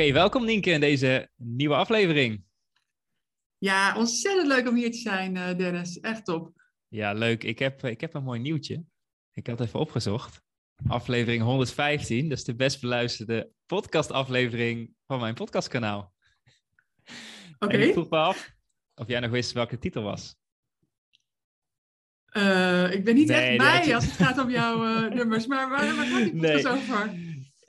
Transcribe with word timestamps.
Oké, 0.00 0.12
welkom 0.12 0.44
Nienke 0.44 0.70
in 0.70 0.80
deze 0.80 1.30
nieuwe 1.36 1.74
aflevering. 1.74 2.44
Ja, 3.58 3.96
ontzettend 3.96 4.46
leuk 4.46 4.68
om 4.68 4.74
hier 4.74 4.90
te 4.90 4.98
zijn, 4.98 5.36
eh, 5.36 5.56
Dennis. 5.56 6.00
Echt 6.00 6.24
top. 6.24 6.52
Ja, 6.88 7.12
leuk. 7.12 7.44
Ik 7.44 7.58
heb, 7.58 7.84
ik 7.84 8.00
heb 8.00 8.14
een 8.14 8.22
mooi 8.22 8.40
nieuwtje. 8.40 8.84
Ik 9.32 9.46
had 9.46 9.60
even 9.60 9.80
opgezocht. 9.80 10.42
Aflevering 10.88 11.42
115, 11.42 12.28
dat 12.28 12.38
is 12.38 12.44
de 12.44 12.54
best 12.54 12.80
beluisterde 12.80 13.50
podcastaflevering 13.66 14.94
van 15.06 15.20
mijn 15.20 15.34
podcastkanaal. 15.34 16.12
Oké. 17.58 17.76
Ik 17.76 17.92
vroeg 17.92 18.10
me 18.10 18.16
af 18.16 18.50
of 18.94 19.08
jij 19.08 19.20
nog 19.20 19.30
wist 19.30 19.52
welke 19.52 19.78
titel 19.78 20.02
was. 20.02 20.36
Eh, 22.24 22.92
ik 22.92 23.04
ben 23.04 23.14
niet 23.14 23.28
Nee, 23.28 23.36
echt 23.40 23.58
bij 23.58 23.86
je- 23.86 23.94
als 23.94 24.04
het 24.04 24.14
gaat 24.14 24.38
om 24.38 24.50
jouw 24.50 24.84
eh, 24.84 25.14
nummers, 25.14 25.46
maar 25.46 25.68
waar, 25.68 25.96
waar 25.96 26.06
gaat 26.06 26.24
die 26.24 26.34
Nee. 26.40 26.52
podcast 26.52 26.76
over? 26.76 27.14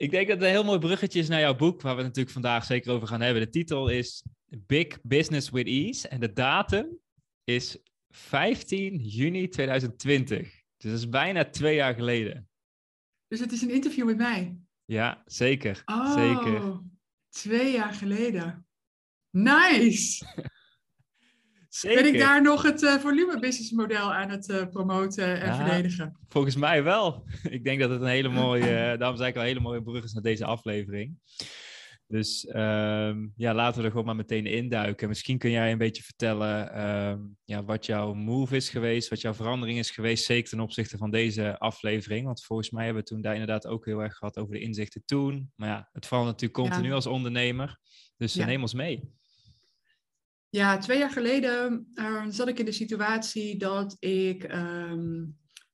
Ik 0.02 0.10
denk 0.10 0.28
dat 0.28 0.36
het 0.36 0.46
een 0.46 0.52
heel 0.52 0.64
mooi 0.64 0.78
bruggetje 0.78 1.18
is 1.18 1.28
naar 1.28 1.40
jouw 1.40 1.56
boek, 1.56 1.80
waar 1.80 1.92
we 1.92 1.98
het 1.98 2.06
natuurlijk 2.06 2.32
vandaag 2.32 2.64
zeker 2.64 2.92
over 2.92 3.08
gaan 3.08 3.20
hebben. 3.20 3.42
De 3.42 3.48
titel 3.48 3.88
is 3.88 4.22
Big 4.48 5.02
Business 5.02 5.50
with 5.50 5.66
Ease 5.66 6.08
en 6.08 6.20
de 6.20 6.32
datum 6.32 6.98
is 7.44 7.78
15 8.10 8.96
juni 8.96 9.48
2020. 9.48 10.40
Dus 10.76 10.90
dat 10.90 11.00
is 11.00 11.08
bijna 11.08 11.44
twee 11.44 11.74
jaar 11.74 11.94
geleden. 11.94 12.48
Dus 13.28 13.40
het 13.40 13.52
is 13.52 13.62
een 13.62 13.70
interview 13.70 14.06
met 14.06 14.16
mij. 14.16 14.56
Ja, 14.84 15.22
zeker. 15.26 15.82
Oh, 15.84 16.12
Zeker. 16.12 16.80
twee 17.28 17.72
jaar 17.72 17.92
geleden. 17.92 18.66
Nice! 19.30 20.24
Zeker. 21.72 22.02
Ben 22.02 22.12
ik 22.14 22.20
daar 22.20 22.42
nog 22.42 22.62
het 22.62 22.82
eh, 22.84 22.94
volume 22.94 23.38
business 23.40 23.70
model 23.70 24.12
aan 24.12 24.30
het 24.30 24.48
eh, 24.48 24.66
promoten 24.68 25.40
en 25.40 25.46
Ja. 25.46 25.56
verdedigen? 25.56 26.16
Volgens 26.28 26.56
mij 26.56 26.82
wel. 26.82 27.24
Ik 27.50 27.64
denk 27.64 27.80
dat 27.80 27.90
het 27.90 28.00
een 28.00 28.06
hele 28.06 28.28
mooie, 28.44 28.76
eh, 28.76 28.98
daarom 28.98 29.16
zei 29.16 29.28
ik 29.28 29.34
al, 29.34 29.40
een 29.40 29.46
hele 29.46 29.60
mooie 29.60 29.82
brug 29.82 30.04
is 30.04 30.12
naar 30.12 30.22
deze 30.22 30.44
aflevering. 30.44 31.16
Dus 32.06 32.46
ehm, 32.46 33.26
ja, 33.36 33.54
laten 33.54 33.78
we 33.78 33.84
er 33.84 33.90
gewoon 33.90 34.06
maar 34.06 34.16
meteen 34.16 34.46
induiken. 34.46 35.08
Misschien 35.08 35.38
kun 35.38 35.50
jij 35.50 35.72
een 35.72 35.78
beetje 35.78 36.02
vertellen 36.02 36.72
ehm, 36.72 37.18
ja, 37.44 37.64
wat 37.64 37.86
jouw 37.86 38.14
move 38.14 38.56
is 38.56 38.68
geweest, 38.68 39.08
wat 39.08 39.20
jouw 39.20 39.34
verandering 39.34 39.78
is 39.78 39.90
geweest, 39.90 40.24
zeker 40.24 40.50
ten 40.50 40.60
opzichte 40.60 40.96
van 40.96 41.10
deze 41.10 41.58
aflevering. 41.58 42.26
Want 42.26 42.44
volgens 42.44 42.70
mij 42.70 42.84
hebben 42.84 43.02
we 43.02 43.08
toen 43.08 43.20
daar 43.22 43.32
inderdaad 43.32 43.66
ook 43.66 43.84
heel 43.84 44.02
erg 44.02 44.14
gehad 44.16 44.38
over 44.38 44.54
de 44.54 44.60
inzichten 44.60 45.02
toen. 45.04 45.52
Maar 45.56 45.68
ja, 45.68 45.88
het 45.92 46.06
verandert 46.06 46.40
natuurlijk 46.40 46.68
continu 46.68 46.88
Ja. 46.90 46.94
als 46.94 47.06
ondernemer. 47.06 47.78
Dus 48.16 48.34
Ja. 48.34 48.46
neem 48.46 48.62
ons 48.62 48.74
mee. 48.74 49.12
Ja, 50.52 50.78
twee 50.78 50.98
jaar 50.98 51.10
geleden 51.10 51.90
eh, 51.94 52.26
zat 52.28 52.48
ik 52.48 52.58
in 52.58 52.64
de 52.64 52.72
situatie 52.72 53.58
dat 53.58 53.96
ik 53.98 54.44
ehm, 54.44 55.24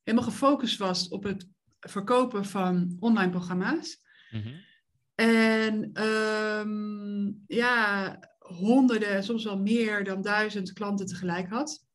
helemaal 0.02 0.28
gefocust 0.28 0.78
was 0.78 1.08
op 1.08 1.22
het 1.22 1.48
verkopen 1.80 2.44
van 2.44 2.96
online 3.00 3.30
programma's. 3.30 4.02
Mhm. 4.30 4.54
En 5.14 5.90
ehm, 5.92 7.32
ja, 7.46 8.18
honderden, 8.38 9.24
soms 9.24 9.44
wel 9.44 9.58
meer 9.58 10.04
dan 10.04 10.22
duizend 10.22 10.72
klanten 10.72 11.06
tegelijk 11.06 11.48
had. 11.48 11.86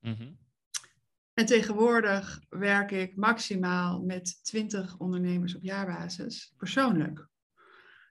Mhm. 0.00 0.32
En 1.34 1.46
tegenwoordig 1.46 2.40
werk 2.48 2.90
ik 2.90 3.16
maximaal 3.16 4.02
met 4.02 4.44
20 4.44 4.98
ondernemers 4.98 5.54
op 5.54 5.62
jaarbasis, 5.62 6.54
persoonlijk. 6.56 7.28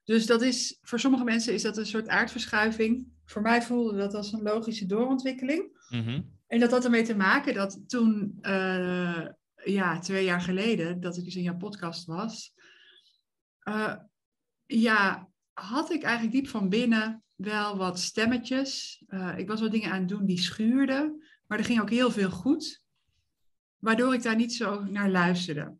Dus 0.04 0.26
dat 0.26 0.42
is, 0.42 0.78
voor 0.82 1.00
sommige 1.00 1.24
mensen 1.24 1.54
is 1.54 1.62
dat 1.62 1.78
een 1.78 1.86
soort 1.86 2.08
aardverschuiving. 2.08 3.08
Voor 3.34 3.42
mij 3.42 3.62
voelde 3.62 3.98
dat 3.98 4.14
als 4.14 4.32
een 4.32 4.42
logische 4.42 4.86
doorontwikkeling. 4.86 5.86
Mhm. 5.90 6.22
En 6.48 6.60
dat 6.60 6.72
had 6.72 6.84
ermee 6.84 7.04
te 7.04 7.16
maken 7.16 7.54
dat 7.54 7.90
toen, 7.90 8.38
eh, 8.42 9.28
ja, 9.64 10.00
twee 10.00 10.26
jaar 10.26 10.42
geleden, 10.42 11.00
dat 11.00 11.18
ik 11.18 11.24
dus 11.24 11.36
in 11.36 11.42
jouw 11.42 11.58
podcast 11.58 12.06
was, 12.06 12.54
eh, 13.60 13.96
ja, 14.66 15.30
had 15.54 15.92
ik 15.92 16.04
eigenlijk 16.04 16.36
diep 16.36 16.48
van 16.48 16.70
binnen 16.70 17.24
wel 17.36 17.78
wat 17.78 18.00
stemmetjes. 18.00 19.04
Eh, 19.08 19.38
ik 19.38 19.48
was 19.48 19.62
wat 19.62 19.72
dingen 19.72 19.92
aan 19.92 20.00
het 20.00 20.10
doen 20.10 20.26
die 20.26 20.40
schuurden, 20.40 21.24
maar 21.48 21.58
er 21.58 21.66
ging 21.66 21.82
ook 21.82 21.90
heel 21.90 22.12
veel 22.12 22.32
goed, 22.32 22.82
waardoor 23.78 24.14
ik 24.14 24.24
daar 24.24 24.36
niet 24.36 24.54
zo 24.54 24.84
naar 24.84 25.10
luisterde. 25.10 25.76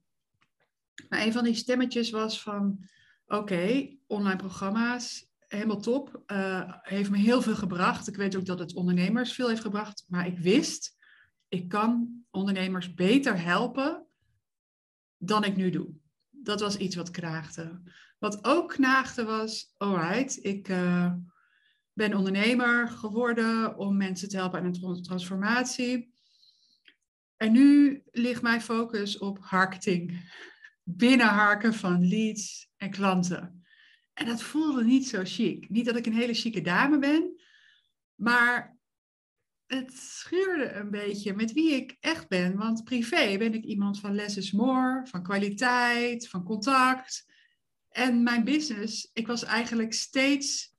Maar 1.10 1.22
een 1.22 1.34
van 1.34 1.44
die 1.44 1.56
stemmetjes 1.56 2.10
was 2.10 2.42
van, 2.42 2.90
oké, 3.26 3.96
online 4.08 4.38
programma's, 4.38 5.32
helemaal 5.54 5.82
top. 5.82 6.24
Eh, 6.26 6.74
heeft 6.82 7.10
me 7.10 7.18
heel 7.18 7.42
veel 7.42 7.56
gebracht. 7.56 8.08
Ik 8.08 8.16
weet 8.16 8.36
ook 8.36 8.46
dat 8.46 8.60
het 8.60 8.74
ondernemers 8.74 9.34
veel 9.34 9.48
heeft 9.48 9.62
gebracht. 9.62 10.06
Maar 10.08 10.28
ik 10.28 10.38
wist, 10.38 10.96
ik 11.48 11.68
kan 11.68 12.24
ondernemers 12.32 12.94
beter 12.94 13.42
helpen 13.42 14.06
dan 15.18 15.44
ik 15.44 15.56
nu 15.56 15.70
doe. 15.70 15.90
Dat 16.30 16.60
was 16.60 16.78
iets 16.78 16.96
wat 16.96 17.12
knaagde. 17.12 17.82
Wat 18.20 18.46
ook 18.46 18.70
knaagde 18.70 19.24
was, 19.24 19.74
alright, 19.78 20.46
ik 20.46 20.70
eh, 20.70 21.14
ben 21.94 22.14
ondernemer 22.14 22.90
geworden 22.90 23.78
om 23.78 23.98
mensen 23.98 24.30
te 24.30 24.38
helpen 24.38 24.60
aan 24.60 24.66
een 24.66 24.74
trans- 24.74 25.02
transformatie. 25.02 26.14
En 27.38 27.52
nu 27.52 28.02
ligt 28.12 28.42
mijn 28.42 28.62
focus 28.62 29.18
op 29.18 29.48
marketing. 29.52 30.32
Binnenharken 30.84 31.74
van 31.74 32.08
leads 32.08 32.70
en 32.78 32.90
klanten. 32.90 33.63
En 34.14 34.26
dat 34.26 34.42
voelde 34.42 34.84
niet 34.84 35.08
zo 35.08 35.22
chic. 35.24 35.70
Niet 35.70 35.86
dat 35.86 35.96
ik 35.96 36.06
een 36.06 36.14
hele 36.14 36.34
chique 36.34 36.62
dame 36.62 37.00
ben, 37.00 37.42
maar 38.16 38.78
het 39.66 39.94
schuurde 39.94 40.72
een 40.72 40.92
beetje 40.92 41.34
met 41.34 41.54
wie 41.54 41.72
ik 41.72 41.98
echt 42.00 42.28
ben. 42.28 42.58
Want 42.58 42.84
privé 42.84 43.38
ben 43.38 43.54
ik 43.54 43.64
iemand 43.64 44.00
van 44.00 44.16
less 44.16 44.38
is 44.38 44.52
more, 44.52 45.08
van 45.08 45.24
kwaliteit, 45.24 46.30
van 46.30 46.44
contact. 46.44 47.26
En 47.90 48.24
mijn 48.24 48.44
business, 48.44 49.10
ik 49.14 49.28
was 49.28 49.44
eigenlijk 49.44 49.94
steeds 49.94 50.74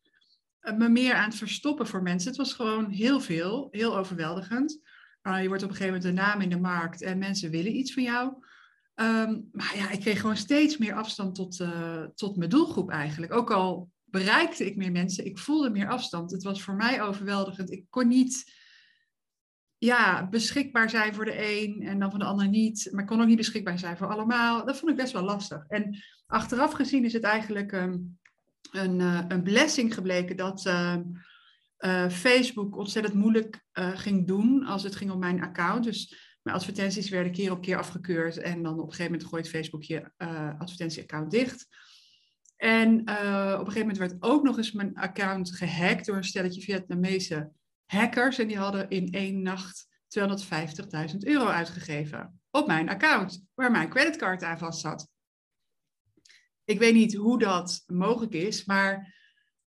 eh, 0.61 0.77
me 0.77 0.89
meer 0.89 1.15
aan 1.15 1.29
het 1.29 1.39
verstoppen 1.39 1.87
voor 1.87 2.03
mensen. 2.03 2.29
Het 2.29 2.39
was 2.39 2.53
gewoon 2.53 2.91
heel 2.91 3.21
veel, 3.21 3.69
heel 3.71 3.97
overweldigend. 3.97 4.81
Uh, 5.23 5.43
je 5.43 5.49
wordt 5.49 5.63
op 5.63 5.69
een 5.69 5.77
gegeven 5.77 6.01
moment 6.01 6.19
een 6.19 6.25
naam 6.25 6.41
in 6.41 6.49
de 6.49 6.61
markt 6.61 7.03
en 7.03 7.19
mensen 7.19 7.51
willen 7.51 7.77
iets 7.77 7.93
van 7.93 8.03
jou. 8.03 8.45
Ehm, 8.95 9.41
maar 9.53 9.77
ja, 9.77 9.91
ik 9.91 10.01
kreeg 10.01 10.21
gewoon 10.21 10.37
steeds 10.37 10.77
meer 10.77 10.95
afstand 10.95 11.35
tot, 11.35 11.61
eh, 11.61 12.05
tot 12.15 12.37
mijn 12.37 12.51
doelgroep 12.51 12.91
eigenlijk. 12.91 13.33
Ook 13.33 13.51
al 13.51 13.91
bereikte 14.05 14.67
ik 14.67 14.77
meer 14.77 14.93
mensen, 14.93 15.27
ik 15.27 15.39
voelde 15.39 15.71
meer 15.71 15.89
afstand. 15.89 16.31
Het 16.31 16.43
was 16.43 16.63
voor 16.63 16.75
mij 16.75 17.03
overweldigend. 17.03 17.71
Ik 17.71 17.85
kon 17.91 18.09
niet 18.09 18.53
ja, 19.79 20.29
beschikbaar 20.29 20.91
zijn 20.91 21.15
voor 21.15 21.25
de 21.25 21.63
een 21.63 21.83
en 21.83 21.99
dan 21.99 22.11
voor 22.11 22.19
de 22.19 22.25
ander 22.25 22.49
niet. 22.49 22.89
Maar 22.91 23.03
ik 23.03 23.09
kon 23.09 23.21
ook 23.21 23.27
niet 23.27 23.37
beschikbaar 23.37 23.79
zijn 23.79 23.97
voor 23.97 24.07
allemaal. 24.07 24.65
Dat 24.65 24.79
vond 24.79 24.91
ik 24.91 24.97
best 24.97 25.13
wel 25.13 25.23
lastig. 25.23 25.65
En 25.69 26.03
achteraf 26.27 26.73
gezien 26.73 27.05
is 27.05 27.13
het 27.13 27.23
eigenlijk 27.23 27.73
ehm, 27.73 27.99
een, 28.73 29.01
eh, 29.01 29.25
een 29.29 29.43
blessing 29.43 29.95
gebleken 29.95 30.37
dat 30.37 30.67
ehm, 30.67 31.03
eh, 31.77 32.09
Facebook 32.09 32.77
ontzettend 32.77 33.15
moeilijk 33.15 33.63
ging 33.73 34.27
doen 34.27 34.65
als 34.65 34.83
het 34.83 34.97
ging 34.97 35.11
om 35.11 35.19
mijn 35.19 35.43
account. 35.43 35.85
Dus 35.85 36.34
mijn 36.45 36.57
advertenties 36.57 37.09
werden 37.09 37.33
keer 37.33 37.51
op 37.51 37.63
keer 37.63 37.77
afgekeurd. 37.77 38.37
En 38.37 38.63
dan 38.63 38.73
op 38.73 38.79
een 38.79 38.91
gegeven 38.91 39.13
moment 39.13 39.29
gooit 39.29 39.49
Facebook 39.49 39.83
je 39.83 40.11
eh, 40.17 40.59
advertentieaccount 40.59 41.31
dicht. 41.31 41.67
En 42.57 43.05
eh, 43.05 43.53
op 43.53 43.67
een 43.67 43.73
gegeven 43.73 43.81
moment 43.81 43.99
werd 43.99 44.17
ook 44.19 44.43
nog 44.43 44.57
eens 44.57 44.73
mijn 44.73 44.95
account 44.95 45.57
gehackt 45.57 46.07
door 46.07 46.17
een 46.17 46.25
stelletje 46.25 46.61
Vietnamese 46.61 47.51
hackers. 47.87 48.39
En 48.39 48.49
die 48.49 48.59
hadden 48.59 48.89
in 48.89 49.13
één 49.13 49.43
nacht 49.43 49.87
250.000 50.19 51.17
euro 51.19 51.47
uitgegeven 51.47 52.41
op 52.51 52.67
mijn 52.67 52.89
account, 52.89 53.45
waar 53.55 53.71
mijn 53.71 53.89
creditcard 53.89 54.43
aan 54.43 54.59
vast 54.59 54.81
zat. 54.81 55.09
Ik 56.65 56.79
weet 56.79 56.95
niet 56.95 57.15
hoe 57.15 57.39
dat 57.39 57.83
mogelijk 57.87 58.33
is, 58.33 58.65
maar 58.65 59.15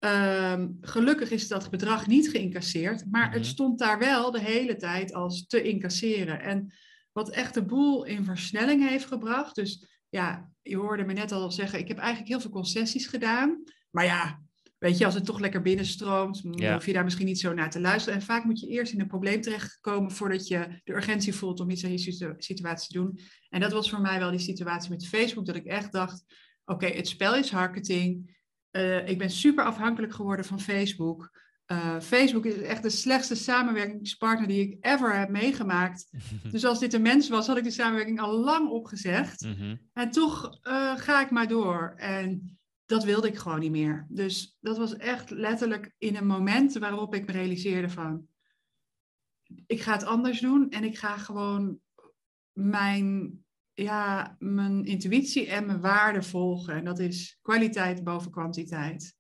ehm, 0.05 0.69
gelukkig 0.81 1.31
is 1.31 1.49
dat 1.49 1.71
bedrag 1.71 2.07
niet 2.07 2.31
geïncasseerd. 2.31 3.05
Maar 3.11 3.27
Mhm. 3.27 3.37
het 3.37 3.47
stond 3.47 3.79
daar 3.79 3.99
wel 3.99 4.31
de 4.31 4.41
hele 4.41 4.77
tijd 4.77 5.15
als 5.15 5.47
te 5.47 5.63
incasseren. 5.63 6.41
En 6.43 6.73
wat 7.13 7.31
echt 7.31 7.55
de 7.55 7.65
boel 7.65 8.05
in 8.05 8.25
versnelling 8.25 8.89
heeft 8.89 9.07
gebracht. 9.07 9.55
Dus 9.55 9.87
ja, 10.09 10.51
je 10.63 10.77
hoorde 10.77 11.05
me 11.05 11.13
net 11.13 11.33
al 11.33 11.51
zeggen, 11.53 11.79
ik 11.79 11.89
heb 11.89 11.99
eigenlijk 11.99 12.29
heel 12.29 12.41
veel 12.41 12.51
concessies 12.51 13.07
gedaan. 13.07 13.63
Maar 13.91 14.05
ja, 14.05 14.43
weet 14.79 14.99
je, 14.99 15.05
als 15.05 15.15
het 15.15 15.25
toch 15.25 15.41
lekker 15.41 15.63
binnenstroomt, 15.63 16.41
Ja. 16.51 16.73
hoef 16.75 16.87
je 16.87 16.93
daar 16.93 17.05
misschien 17.05 17.27
niet 17.27 17.41
zo 17.41 17.53
naar 17.55 17.71
te 17.71 17.81
luisteren. 17.81 18.19
En 18.19 18.25
vaak 18.25 18.45
moet 18.45 18.61
je 18.61 18.67
eerst 18.69 18.93
in 18.93 19.01
een 19.01 19.07
probleem 19.07 19.41
terechtkomen 19.41 20.11
voordat 20.11 20.47
je 20.49 20.81
de 20.85 20.93
urgentie 20.95 21.35
voelt 21.35 21.61
om 21.61 21.71
iets 21.71 21.85
aan 21.85 21.91
je 21.91 21.99
situ- 21.99 22.35
situatie 22.39 22.87
te 22.93 22.99
doen. 22.99 23.19
En 23.49 23.61
dat 23.61 23.73
was 23.73 23.91
voor 23.91 24.01
mij 24.01 24.19
wel 24.19 24.31
die 24.31 24.39
situatie 24.41 24.91
met 24.91 25.07
Facebook, 25.07 25.47
dat 25.47 25.57
ik 25.57 25.67
echt 25.67 25.93
dacht, 25.93 26.25
oké, 26.65 26.87
het 26.87 27.09
spel 27.09 27.35
is 27.37 27.51
marketing. 27.51 28.33
Uh, 28.77 29.09
ik 29.09 29.19
ben 29.19 29.31
super 29.31 29.65
afhankelijk 29.65 30.15
geworden 30.15 30.45
van 30.45 30.61
Facebook. 30.61 31.43
Uh, 31.67 32.01
Facebook 32.01 32.45
is 32.45 32.57
echt 32.57 32.83
de 32.83 32.91
slechtste 32.91 33.35
samenwerkingspartner 33.35 34.49
die 34.49 34.61
ik 34.61 34.85
ever 34.85 35.19
heb 35.19 35.29
meegemaakt. 35.29 36.11
dus 36.53 36.65
als 36.65 36.79
dit 36.79 36.93
een 36.93 37.03
mens 37.03 37.29
was, 37.29 37.47
had 37.47 37.57
ik 37.57 37.65
de 37.65 37.71
samenwerking 37.71 38.21
al 38.21 38.33
lang 38.33 38.69
opgezegd. 38.69 39.41
Mhm. 39.41 39.77
En 39.93 40.11
toch 40.11 40.59
uh, 40.63 40.97
ga 40.97 41.23
ik 41.23 41.31
maar 41.31 41.49
door. 41.49 41.95
En 41.97 42.59
dat 42.87 43.05
wilde 43.05 43.29
ik 43.29 43.37
gewoon 43.37 43.61
niet 43.61 43.71
meer. 43.71 44.07
Dus 44.09 44.57
dat 44.61 44.79
was 44.79 44.97
echt 44.97 45.31
letterlijk 45.31 45.95
in 45.99 46.17
een 46.17 46.27
moment 46.27 46.79
waarop 46.79 47.15
ik 47.15 47.27
me 47.27 47.33
realiseerde 47.33 47.89
van... 47.89 48.27
Ik 49.67 49.81
ga 49.81 49.93
het 49.93 50.05
anders 50.05 50.41
doen 50.41 50.71
en 50.71 50.85
ik 50.85 50.99
ga 50.99 51.17
gewoon 51.17 51.79
mijn, 52.53 53.44
ja, 53.75 54.37
mijn 54.39 54.85
intuïtie 54.85 55.47
en 55.47 55.67
mijn 55.67 55.81
waarden 55.81 56.25
volgen. 56.25 56.75
En 56.75 56.85
dat 56.85 56.99
is 56.99 57.39
kwaliteit 57.43 58.05
boven 58.05 58.31
kwantiteit. 58.31 59.15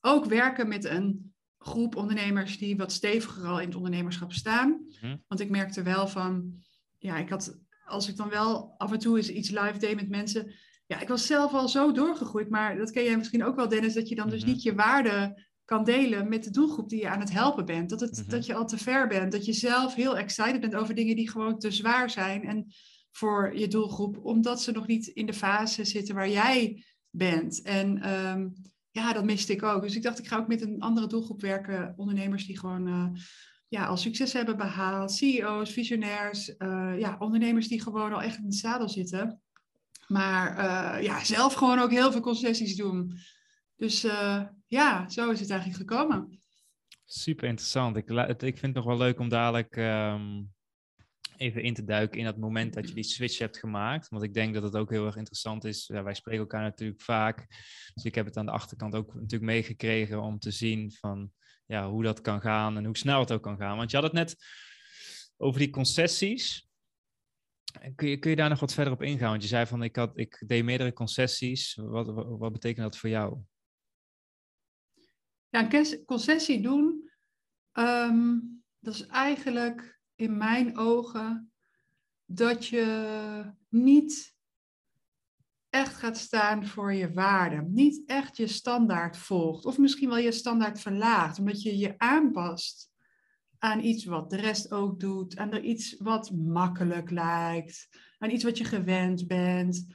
Ook 0.00 0.24
werken 0.24 0.68
met 0.68 0.84
een 0.84 1.34
groep 1.58 1.96
ondernemers 1.96 2.58
die 2.58 2.76
wat 2.76 2.92
steviger 2.92 3.46
al 3.46 3.60
in 3.60 3.66
het 3.66 3.76
ondernemerschap 3.76 4.32
staan. 4.32 4.86
Mhm. 5.00 5.16
Want 5.28 5.40
ik 5.40 5.50
merkte 5.50 5.82
wel 5.82 6.08
van, 6.08 6.54
ja, 6.98 7.16
ik 7.16 7.28
had, 7.28 7.58
als 7.84 8.08
ik 8.08 8.16
dan 8.16 8.28
wel 8.28 8.74
af 8.76 8.92
en 8.92 8.98
toe 8.98 9.16
eens 9.16 9.28
iets 9.28 9.50
live 9.50 9.78
deed 9.78 9.94
met 9.94 10.08
mensen. 10.08 10.52
Ja, 10.86 11.00
ik 11.00 11.08
was 11.08 11.26
zelf 11.26 11.52
al 11.52 11.68
zo 11.68 11.92
doorgegroeid, 11.92 12.48
maar 12.48 12.76
dat 12.76 12.90
ken 12.90 13.04
jij 13.04 13.16
misschien 13.16 13.44
ook 13.44 13.56
wel, 13.56 13.68
Dennis, 13.68 13.94
dat 13.94 14.08
je 14.08 14.14
dan 14.14 14.28
dus 14.28 14.40
mhm. 14.40 14.50
niet 14.50 14.62
je 14.62 14.74
waarde 14.74 15.42
kan 15.64 15.84
delen 15.84 16.28
met 16.28 16.44
de 16.44 16.50
doelgroep 16.50 16.88
die 16.88 17.00
je 17.00 17.08
aan 17.08 17.20
het 17.20 17.32
helpen 17.32 17.64
bent. 17.64 17.90
Dat, 17.90 18.00
het, 18.00 18.18
mhm. 18.20 18.30
dat 18.30 18.46
je 18.46 18.54
al 18.54 18.66
te 18.66 18.78
ver 18.78 19.08
bent, 19.08 19.32
dat 19.32 19.44
je 19.44 19.52
zelf 19.52 19.94
heel 19.94 20.18
excited 20.18 20.60
bent 20.60 20.74
over 20.74 20.94
dingen 20.94 21.16
die 21.16 21.30
gewoon 21.30 21.58
te 21.58 21.70
zwaar 21.70 22.10
zijn 22.10 22.44
en 22.44 22.66
voor 23.16 23.56
je 23.56 23.68
doelgroep, 23.68 24.24
omdat 24.24 24.62
ze 24.62 24.72
nog 24.72 24.86
niet 24.86 25.06
in 25.06 25.26
de 25.26 25.32
fase 25.32 25.84
zitten 25.84 26.14
waar 26.14 26.28
jij 26.28 26.84
bent. 27.10 27.62
En 27.62 28.02
ehm, 28.02 28.48
ja, 28.90 29.12
dat 29.12 29.24
miste 29.24 29.52
ik 29.52 29.62
ook. 29.62 29.82
Dus 29.82 29.96
ik 29.96 30.02
dacht, 30.02 30.18
ik 30.18 30.28
ga 30.28 30.36
ook 30.36 30.48
met 30.48 30.62
een 30.62 30.80
andere 30.80 31.06
doelgroep 31.06 31.40
werken. 31.40 31.94
Ondernemers 31.96 32.46
die 32.46 32.58
gewoon 32.58 32.86
uh, 32.88 33.06
ja, 33.68 33.86
al 33.86 33.96
succes 33.96 34.32
hebben 34.32 34.56
behaald. 34.56 35.12
CEO's, 35.12 35.72
visionairs. 35.72 36.48
Uh, 36.58 36.98
ja, 36.98 37.16
ondernemers 37.18 37.68
die 37.68 37.82
gewoon 37.82 38.12
al 38.12 38.22
echt 38.22 38.38
in 38.38 38.44
het 38.44 38.54
zadel 38.54 38.88
zitten. 38.88 39.40
Maar 40.06 40.58
uh, 40.58 41.02
ja, 41.02 41.24
zelf 41.24 41.54
gewoon 41.54 41.78
ook 41.78 41.90
heel 41.90 42.12
veel 42.12 42.20
concessies 42.20 42.76
doen. 42.76 43.12
Dus 43.76 44.06
ja, 44.66 45.08
zo 45.08 45.30
is 45.30 45.40
het 45.40 45.50
eigenlijk 45.50 45.80
gekomen. 45.80 46.38
Super 47.04 47.48
interessant. 47.48 47.96
Ik, 47.96 48.10
ik 48.10 48.58
vind 48.58 48.60
het 48.60 48.74
nog 48.74 48.84
wel 48.84 48.96
leuk 48.96 49.18
om 49.18 49.28
dadelijk 49.28 49.76
um, 49.76 50.53
even 51.44 51.62
in 51.62 51.74
te 51.74 51.84
duiken 51.84 52.18
in 52.18 52.24
dat 52.24 52.36
moment 52.36 52.74
dat 52.74 52.88
je 52.88 52.94
die 52.94 53.04
switch 53.04 53.38
hebt 53.38 53.58
gemaakt. 53.58 54.08
Want 54.08 54.22
ik 54.22 54.34
denk 54.34 54.54
dat 54.54 54.62
het 54.62 54.76
ook 54.76 54.90
heel 54.90 55.06
erg 55.06 55.16
interessant 55.16 55.64
is. 55.64 55.86
Ja, 55.86 56.02
wij 56.02 56.14
spreken 56.14 56.40
elkaar 56.40 56.62
natuurlijk 56.62 57.00
vaak. 57.00 57.46
Dus 57.94 58.04
ik 58.04 58.14
heb 58.14 58.26
het 58.26 58.36
aan 58.36 58.46
de 58.46 58.52
achterkant 58.52 58.94
ook 58.94 59.14
natuurlijk 59.14 59.42
meegekregen 59.42 60.22
om 60.22 60.38
te 60.38 60.50
zien 60.50 60.92
van 60.92 61.32
ja, 61.66 61.90
hoe 61.90 62.02
dat 62.02 62.20
kan 62.20 62.40
gaan 62.40 62.76
en 62.76 62.84
hoe 62.84 62.96
snel 62.96 63.20
het 63.20 63.32
ook 63.32 63.42
kan 63.42 63.56
gaan. 63.56 63.76
Want 63.76 63.90
je 63.90 63.96
had 63.96 64.06
het 64.06 64.14
net 64.14 64.36
over 65.36 65.60
die 65.60 65.70
concessies. 65.70 66.68
Kun 67.94 68.08
je, 68.08 68.18
kun 68.18 68.30
je 68.30 68.36
daar 68.36 68.48
nog 68.48 68.60
wat 68.60 68.74
verder 68.74 68.92
op 68.92 69.02
ingaan? 69.02 69.30
Want 69.30 69.42
je 69.42 69.48
zei 69.48 69.66
van 69.66 69.82
ik, 69.82 69.96
had, 69.96 70.18
ik 70.18 70.42
deed 70.46 70.64
meerdere 70.64 70.92
concessies. 70.92 71.74
Wat, 71.74 72.06
wat, 72.38 72.52
betekent 72.52 72.84
dat 72.84 72.98
voor 72.98 73.10
jou? 73.10 73.38
Ja, 75.48 75.68
concessie 76.04 76.62
doen, 76.62 77.10
ehm, 77.72 78.38
dat 78.78 78.94
is 78.94 79.06
eigenlijk 79.06 79.94
in 80.16 80.36
mijn 80.36 80.78
ogen 80.78 81.52
dat 82.24 82.66
je 82.66 83.52
niet 83.68 84.34
echt 85.70 85.94
gaat 85.94 86.18
staan 86.18 86.66
voor 86.66 86.92
je 86.92 87.12
waarde. 87.12 87.62
Niet 87.62 88.02
echt 88.06 88.36
je 88.36 88.46
standaard 88.46 89.16
volgt. 89.16 89.64
Of 89.64 89.78
misschien 89.78 90.08
wel 90.08 90.18
je 90.18 90.32
standaard 90.32 90.80
verlaagt. 90.80 91.38
Omdat 91.38 91.62
je 91.62 91.78
je 91.78 91.94
aanpast 91.98 92.90
aan 93.58 93.84
iets 93.84 94.04
wat 94.04 94.30
de 94.30 94.36
rest 94.36 94.72
ook 94.72 95.00
doet. 95.00 95.36
Aan 95.36 95.64
iets 95.64 95.96
wat 95.98 96.30
makkelijk 96.30 97.10
lijkt. 97.10 97.88
Aan 98.18 98.30
iets 98.30 98.44
wat 98.44 98.58
je 98.58 98.64
gewend 98.64 99.26
bent. 99.26 99.86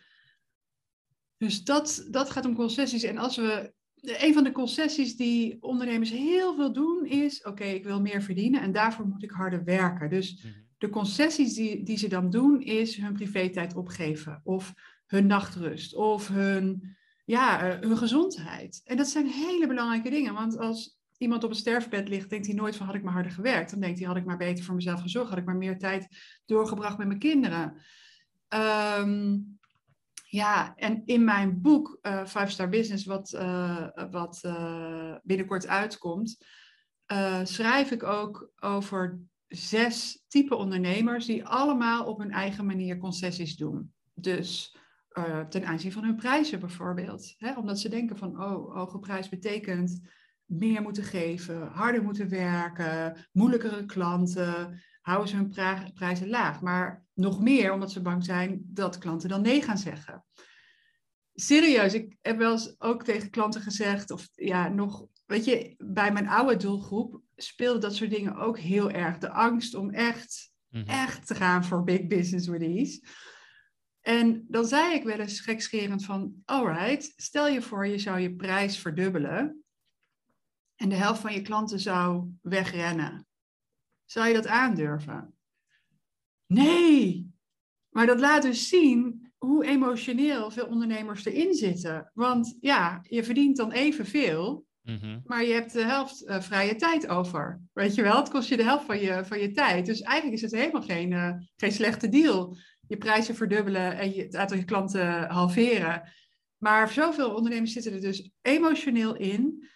Dus 1.38 1.64
dat, 1.64 2.08
dat 2.10 2.30
gaat 2.30 2.46
om 2.46 2.56
concessies. 2.56 3.04
En 3.04 3.18
als 3.18 3.36
we 3.36 3.74
een 4.02 4.34
van 4.34 4.44
de 4.44 4.52
concessies 4.52 5.16
die 5.16 5.58
ondernemers 5.62 6.10
heel 6.10 6.56
veel 6.56 6.74
doen 6.74 7.06
is: 7.06 7.44
oké, 7.44 7.64
ik 7.64 7.84
wil 7.84 8.02
meer 8.02 8.22
verdienen 8.22 8.62
en 8.62 8.72
daarvoor 8.72 9.08
moet 9.08 9.24
ik 9.24 9.32
harder 9.32 9.64
werken. 9.64 10.10
Dus 10.10 10.44
mhm. 10.44 10.54
de 10.78 10.90
concessies 10.90 11.54
die, 11.54 11.84
die 11.84 11.98
ze 11.98 12.08
dan 12.08 12.30
doen 12.30 12.62
is 12.62 12.96
hun 12.96 13.14
privé-tijd 13.14 13.76
opgeven, 13.76 14.42
of 14.44 14.74
hun 15.06 15.28
nachtrust, 15.28 15.96
of 15.96 16.28
hun, 16.28 16.96
ja, 17.26 17.70
eh, 17.70 17.80
hun 17.80 17.98
gezondheid. 17.98 18.82
En 18.86 18.98
dat 18.98 19.08
zijn 19.08 19.28
hele 19.28 19.68
belangrijke 19.68 20.10
dingen, 20.10 20.34
want 20.34 20.58
als 20.58 20.98
iemand 21.18 21.44
op 21.44 21.50
een 21.50 21.56
sterfbed 21.56 22.10
ligt, 22.10 22.30
denkt 22.30 22.46
hij 22.46 22.56
nooit 22.56 22.76
van 22.76 22.86
had 22.86 22.96
ik 22.96 23.04
maar 23.04 23.14
harder 23.14 23.32
gewerkt. 23.32 23.72
Dan 23.72 23.80
denkt 23.80 24.00
hij 24.00 24.08
had 24.08 24.18
ik 24.18 24.26
maar 24.26 24.38
beter 24.38 24.64
voor 24.64 24.76
mezelf 24.76 25.02
gezorgd, 25.02 25.30
had 25.30 25.38
ik 25.38 25.46
maar 25.46 25.56
meer 25.56 25.78
tijd 25.78 26.08
doorgebracht 26.46 26.98
met 26.98 27.08
mijn 27.08 27.20
kinderen. 27.20 27.74
Um, 29.00 29.59
ja, 30.32 30.76
en 30.76 31.02
in 31.06 31.24
mijn 31.24 31.62
boek 31.62 32.00
uh, 32.02 32.26
Five 32.26 32.48
Star 32.48 32.70
Business, 32.70 33.06
wat, 33.06 33.34
uh, 33.34 33.88
wat 34.12 34.42
uh, 34.46 35.16
binnenkort 35.24 35.68
uitkomt, 35.68 36.46
schrijf 37.44 37.92
ik 37.92 38.04
ook 38.04 38.52
over 38.60 39.20
zes 39.48 40.24
type 40.28 40.56
ondernemers 40.56 41.26
die 41.26 41.46
allemaal 41.46 42.06
op 42.06 42.20
hun 42.20 42.32
eigen 42.32 42.66
manier 42.66 42.98
concessies 42.98 43.56
doen. 43.56 43.94
Dus 44.14 44.78
ten 45.50 45.66
aanzien 45.66 45.92
van 45.92 46.04
hun 46.04 46.16
prijzen 46.16 46.60
bijvoorbeeld. 46.60 47.36
Hè? 47.38 47.54
Omdat 47.54 47.80
ze 47.80 47.90
denken 47.90 48.18
van, 48.18 48.44
oh, 48.44 48.76
hoge 48.76 49.00
prijs 49.00 49.30
betekent 49.30 50.02
meer 50.46 50.82
moeten 50.82 51.04
geven, 51.04 51.68
harder 51.68 52.04
moeten 52.04 52.30
werken, 52.30 53.28
moeilijkere 53.32 53.86
klanten, 53.86 54.82
houden 55.02 55.28
ze 55.28 55.36
hun 55.36 55.94
prijzen 55.94 56.30
laag. 56.30 56.62
Maar 56.62 57.06
nog 57.20 57.42
meer 57.42 57.74
omdat 57.74 57.92
ze 57.92 58.02
bang 58.02 58.24
zijn 58.24 58.62
dat 58.66 58.98
klanten 58.98 59.30
dan 59.30 59.42
nee 59.42 59.62
gaan 59.62 59.78
zeggen. 59.78 60.26
Serieus, 61.34 61.94
ik 61.94 62.18
heb 62.22 62.38
wel 62.38 62.52
eens 62.52 62.76
ook 62.80 63.04
tegen 63.04 63.30
klanten 63.30 63.62
gezegd, 63.62 64.12
of 64.12 64.30
ja, 64.34 64.68
nog, 64.68 65.06
weet 65.26 65.46
je, 65.46 65.76
bij 65.78 66.12
mijn 66.12 66.28
oude 66.28 66.56
doelgroep 66.56 67.22
speelde 67.36 67.80
dat 67.80 67.96
soort 67.96 68.10
dingen 68.10 68.36
ook 68.36 68.60
heel 68.60 68.92
erg. 68.92 69.18
De 69.18 69.30
angst 69.30 69.76
om 69.76 69.90
echt, 69.90 70.52
mhm. 70.70 70.88
echt 70.88 71.28
te 71.28 71.36
gaan 71.36 71.66
voor 71.66 71.84
big 71.84 72.08
business 72.08 72.48
release. 72.48 73.04
En 74.02 74.46
dan 74.48 74.66
zei 74.66 74.94
ik 74.94 75.04
wel 75.04 75.20
eens 75.20 75.40
gekscherend 75.40 76.06
van, 76.06 76.34
alright, 76.46 77.14
stel 77.16 77.48
je 77.48 77.62
voor 77.62 77.88
je 77.88 77.98
zou 77.98 78.20
je 78.20 78.36
prijs 78.36 78.78
verdubbelen 78.78 79.64
en 80.76 80.90
de 80.90 80.96
helft 80.96 81.22
van 81.22 81.34
je 81.34 81.42
klanten 81.42 81.80
zou 81.80 82.32
wegrennen. 82.42 83.28
Zou 84.06 84.28
je 84.28 84.34
dat 84.34 84.48
aandurven? 84.48 85.39
Nee! 86.54 87.32
Maar 87.90 88.06
dat 88.06 88.20
laat 88.20 88.42
dus 88.42 88.70
zien 88.70 89.32
hoe 89.38 89.66
emotioneel 89.66 90.52
veel 90.52 90.66
ondernemers 90.66 91.26
erin 91.26 91.54
zitten. 91.54 92.12
Want 92.14 92.58
ja, 92.60 93.00
je 93.04 93.24
verdient 93.24 93.58
dan 93.58 93.72
evenveel, 93.72 94.66
mm 94.82 95.22
maar 95.26 95.44
je 95.44 95.54
hebt 95.54 95.74
de 95.74 95.84
helft 95.84 96.24
uh, 96.24 96.42
vrije 96.42 96.76
tijd 96.76 97.08
over. 97.08 97.62
Weet 97.74 97.96
je 97.96 98.02
wel, 98.02 98.18
het 98.18 98.30
kost 98.30 98.50
je 98.50 98.58
de 98.58 98.64
helft 98.64 98.86
van 98.86 99.00
je, 99.00 99.26
van 99.26 99.40
je 99.40 99.52
tijd. 99.52 99.86
Dus 99.86 100.02
eigenlijk 100.02 100.36
is 100.36 100.52
het 100.52 100.62
helemaal 100.62 100.82
geen, 100.82 101.12
uh, 101.12 101.34
geen 101.56 101.72
slechte 101.72 102.10
deal. 102.10 102.58
Je 102.88 102.98
prijzen 102.98 103.36
verdubbelen 103.36 103.98
en 103.98 104.14
je, 104.14 104.22
het 104.22 104.36
aantal 104.36 104.58
je 104.58 104.64
klanten 104.64 105.30
halveren. 105.30 106.12
Maar 106.58 106.90
zoveel 106.90 107.34
ondernemers 107.34 107.74
zitten 107.74 107.94
er 107.94 108.02
dus 108.02 108.32
emotioneel 108.42 109.16
in. 109.16 109.68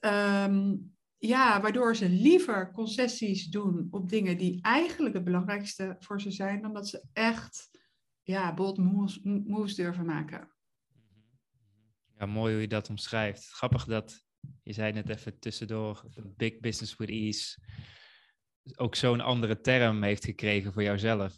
Um, 0.00 0.94
ja, 1.20 1.60
waardoor 1.60 1.96
ze 1.96 2.08
liever 2.08 2.70
concessies 2.72 3.46
doen 3.46 3.88
op 3.90 4.08
dingen 4.08 4.38
die 4.38 4.62
eigenlijk 4.62 5.14
het 5.14 5.24
belangrijkste 5.24 5.96
voor 5.98 6.20
ze 6.20 6.30
zijn, 6.30 6.62
dan 6.62 6.72
dat 6.72 6.88
ze 6.88 7.04
echt 7.12 7.70
ja, 8.22 8.54
bold 8.54 8.78
moves, 8.78 9.20
moves 9.22 9.74
durven 9.74 10.06
maken. 10.06 10.54
Ja, 12.18 12.26
mooi 12.26 12.52
hoe 12.52 12.60
je 12.60 12.68
dat 12.68 12.88
omschrijft. 12.88 13.48
Grappig 13.48 13.84
dat 13.84 14.24
je 14.62 14.72
zei 14.72 14.92
net 14.92 15.08
even 15.08 15.38
tussendoor, 15.38 16.04
big 16.36 16.60
business 16.60 16.96
with 16.96 17.08
ease, 17.08 17.58
ook 18.76 18.94
zo'n 18.94 19.20
andere 19.20 19.60
term 19.60 20.02
heeft 20.02 20.24
gekregen 20.24 20.72
voor 20.72 20.82
jouzelf. 20.82 21.36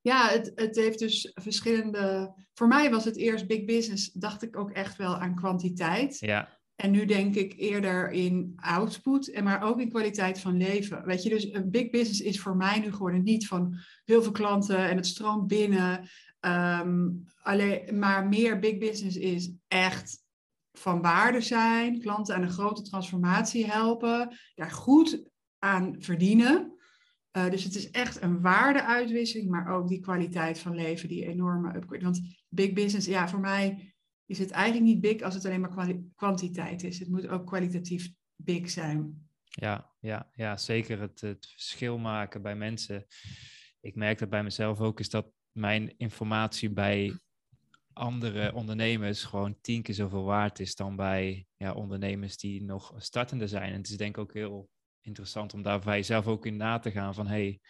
Ja, 0.00 0.28
het, 0.28 0.52
het 0.54 0.76
heeft 0.76 0.98
dus 0.98 1.30
verschillende. 1.34 2.34
Voor 2.52 2.68
mij 2.68 2.90
was 2.90 3.04
het 3.04 3.16
eerst 3.16 3.46
big 3.46 3.64
business, 3.64 4.12
dacht 4.12 4.42
ik 4.42 4.56
ook 4.56 4.70
echt 4.70 4.96
wel 4.96 5.16
aan 5.16 5.34
kwantiteit. 5.34 6.18
Ja. 6.18 6.53
En 6.76 6.90
nu 6.90 7.04
denk 7.04 7.34
ik 7.34 7.54
eerder 7.56 8.10
in 8.10 8.52
output, 8.56 9.30
en 9.30 9.44
maar 9.44 9.62
ook 9.62 9.80
in 9.80 9.88
kwaliteit 9.88 10.40
van 10.40 10.56
leven. 10.56 11.04
Weet 11.04 11.22
je, 11.22 11.28
dus 11.28 11.52
een 11.52 11.70
big 11.70 11.90
business 11.90 12.20
is 12.20 12.40
voor 12.40 12.56
mij 12.56 12.78
nu 12.78 12.92
geworden 12.92 13.22
niet 13.22 13.46
van 13.46 13.76
heel 14.04 14.22
veel 14.22 14.32
klanten 14.32 14.78
en 14.78 14.96
het 14.96 15.06
stroomt 15.06 15.46
binnen. 15.46 16.08
Ehm, 16.40 17.08
alleen, 17.42 17.98
maar 17.98 18.28
meer 18.28 18.58
big 18.58 18.78
business 18.78 19.16
is 19.16 19.52
echt 19.68 20.22
van 20.72 21.02
waarde 21.02 21.40
zijn, 21.40 22.00
klanten 22.00 22.34
aan 22.34 22.42
een 22.42 22.50
grote 22.50 22.82
transformatie 22.82 23.66
helpen, 23.66 24.36
daar 24.54 24.70
goed 24.70 25.30
aan 25.58 25.94
verdienen. 25.98 26.72
Uh, 27.36 27.50
dus 27.50 27.64
het 27.64 27.74
is 27.74 27.90
echt 27.90 28.22
een 28.22 28.40
waardeuitwisseling, 28.40 29.50
maar 29.50 29.68
ook 29.68 29.88
die 29.88 30.00
kwaliteit 30.00 30.58
van 30.58 30.74
leven, 30.74 31.08
die 31.08 31.26
enorme 31.26 31.76
upgrade. 31.76 32.04
Want 32.04 32.44
big 32.48 32.72
business, 32.72 33.06
ja, 33.06 33.28
voor 33.28 33.40
mij 33.40 33.93
is 34.26 34.38
het 34.38 34.50
eigenlijk 34.50 34.84
niet 34.86 35.00
big 35.00 35.20
als 35.20 35.34
het 35.34 35.44
alleen 35.44 35.60
maar 35.60 35.96
kwantiteit 36.14 36.84
is. 36.84 36.98
Het 36.98 37.08
moet 37.08 37.28
ook 37.28 37.46
kwalitatief 37.46 38.12
big 38.36 38.70
zijn. 38.70 39.28
Ja, 39.44 39.90
ja, 40.00 40.30
ja 40.34 40.56
zeker 40.56 41.00
het, 41.00 41.20
het 41.20 41.46
verschil 41.46 41.98
maken 41.98 42.42
bij 42.42 42.56
mensen. 42.56 43.06
Ik 43.80 43.94
merk 43.94 44.18
dat 44.18 44.28
bij 44.28 44.42
mezelf 44.42 44.80
ook, 44.80 45.00
is 45.00 45.10
dat 45.10 45.30
mijn 45.52 45.94
informatie 45.96 46.70
bij 46.70 47.18
andere 47.92 48.54
ondernemers 48.54 49.24
gewoon 49.24 49.60
tien 49.60 49.82
keer 49.82 49.94
zoveel 49.94 50.24
waard 50.24 50.58
is 50.58 50.74
dan 50.74 50.96
bij 50.96 51.46
ja, 51.56 51.72
ondernemers 51.72 52.36
die 52.36 52.62
nog 52.62 52.94
startende 52.96 53.48
zijn. 53.48 53.72
En 53.72 53.76
het 53.78 53.88
is 53.88 53.96
denk 53.96 54.16
ik 54.16 54.22
ook 54.22 54.34
heel 54.34 54.70
interessant 55.00 55.54
om 55.54 55.62
daar 55.62 55.80
bij 55.80 55.96
jezelf 55.96 56.26
ook 56.26 56.46
in 56.46 56.56
na 56.56 56.78
te 56.78 56.90
gaan 56.90 57.14
van 57.14 57.26
hey, 57.26 57.60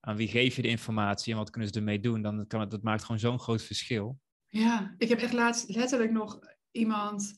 aan 0.00 0.16
wie 0.16 0.28
geef 0.28 0.56
je 0.56 0.62
de 0.62 0.68
informatie 0.68 1.32
en 1.32 1.38
wat 1.38 1.50
kunnen 1.50 1.70
ze 1.70 1.78
ermee 1.78 2.00
doen? 2.00 2.22
Dan 2.22 2.46
kan 2.46 2.60
het, 2.60 2.70
dat 2.70 2.82
maakt 2.82 3.04
gewoon 3.04 3.20
zo'n 3.20 3.40
groot 3.40 3.62
verschil. 3.62 4.18
Ja, 4.50 4.94
ik 4.98 5.08
heb 5.08 5.18
echt 5.18 5.32
laatst 5.32 5.68
letterlijk 5.68 6.10
nog 6.10 6.38
iemand 6.70 7.34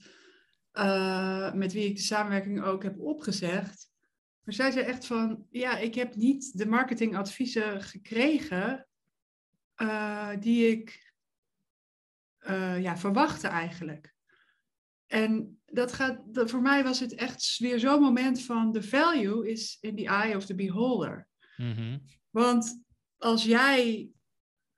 uh, 0.73 1.53
met 1.53 1.73
wie 1.73 1.85
ik 1.85 1.97
de 1.97 2.03
samenwerking 2.03 2.63
ook 2.63 2.83
heb 2.83 2.99
opgezegd. 2.99 3.91
Maar 4.45 4.55
zij 4.55 4.71
zei 4.71 4.85
echt 4.85 5.07
van, 5.07 5.47
ja, 5.51 5.79
ik 5.79 5.95
heb 5.95 6.15
niet 6.15 6.59
de 6.59 6.67
marketingadviezen 6.67 7.83
gekregen 7.83 8.87
uh, 9.77 10.31
die 10.41 10.69
ik 10.69 11.15
uh, 12.41 12.83
ja, 12.83 12.97
verwachtte 12.97 13.49
eigenlijk. 13.49 14.15
En 15.07 15.61
dat 15.67 15.93
gaat, 15.93 16.35
dat, 16.35 16.51
voor 16.51 16.63
mij 16.63 16.85
was 16.85 17.01
het 17.01 17.15
echt 17.15 17.59
weer 17.59 17.79
zo'n 17.79 18.01
moment 18.01 18.43
van 18.43 18.73
the 18.73 18.83
value 18.83 19.51
is 19.51 19.79
in 19.81 19.97
the 19.97 20.07
eye 20.07 20.37
of 20.37 20.47
the 20.47 20.55
beholder. 20.55 21.29
Mm 21.57 21.73
-hmm. 21.73 22.03
Want 22.31 22.85
als 23.17 23.45
jij 23.45 24.11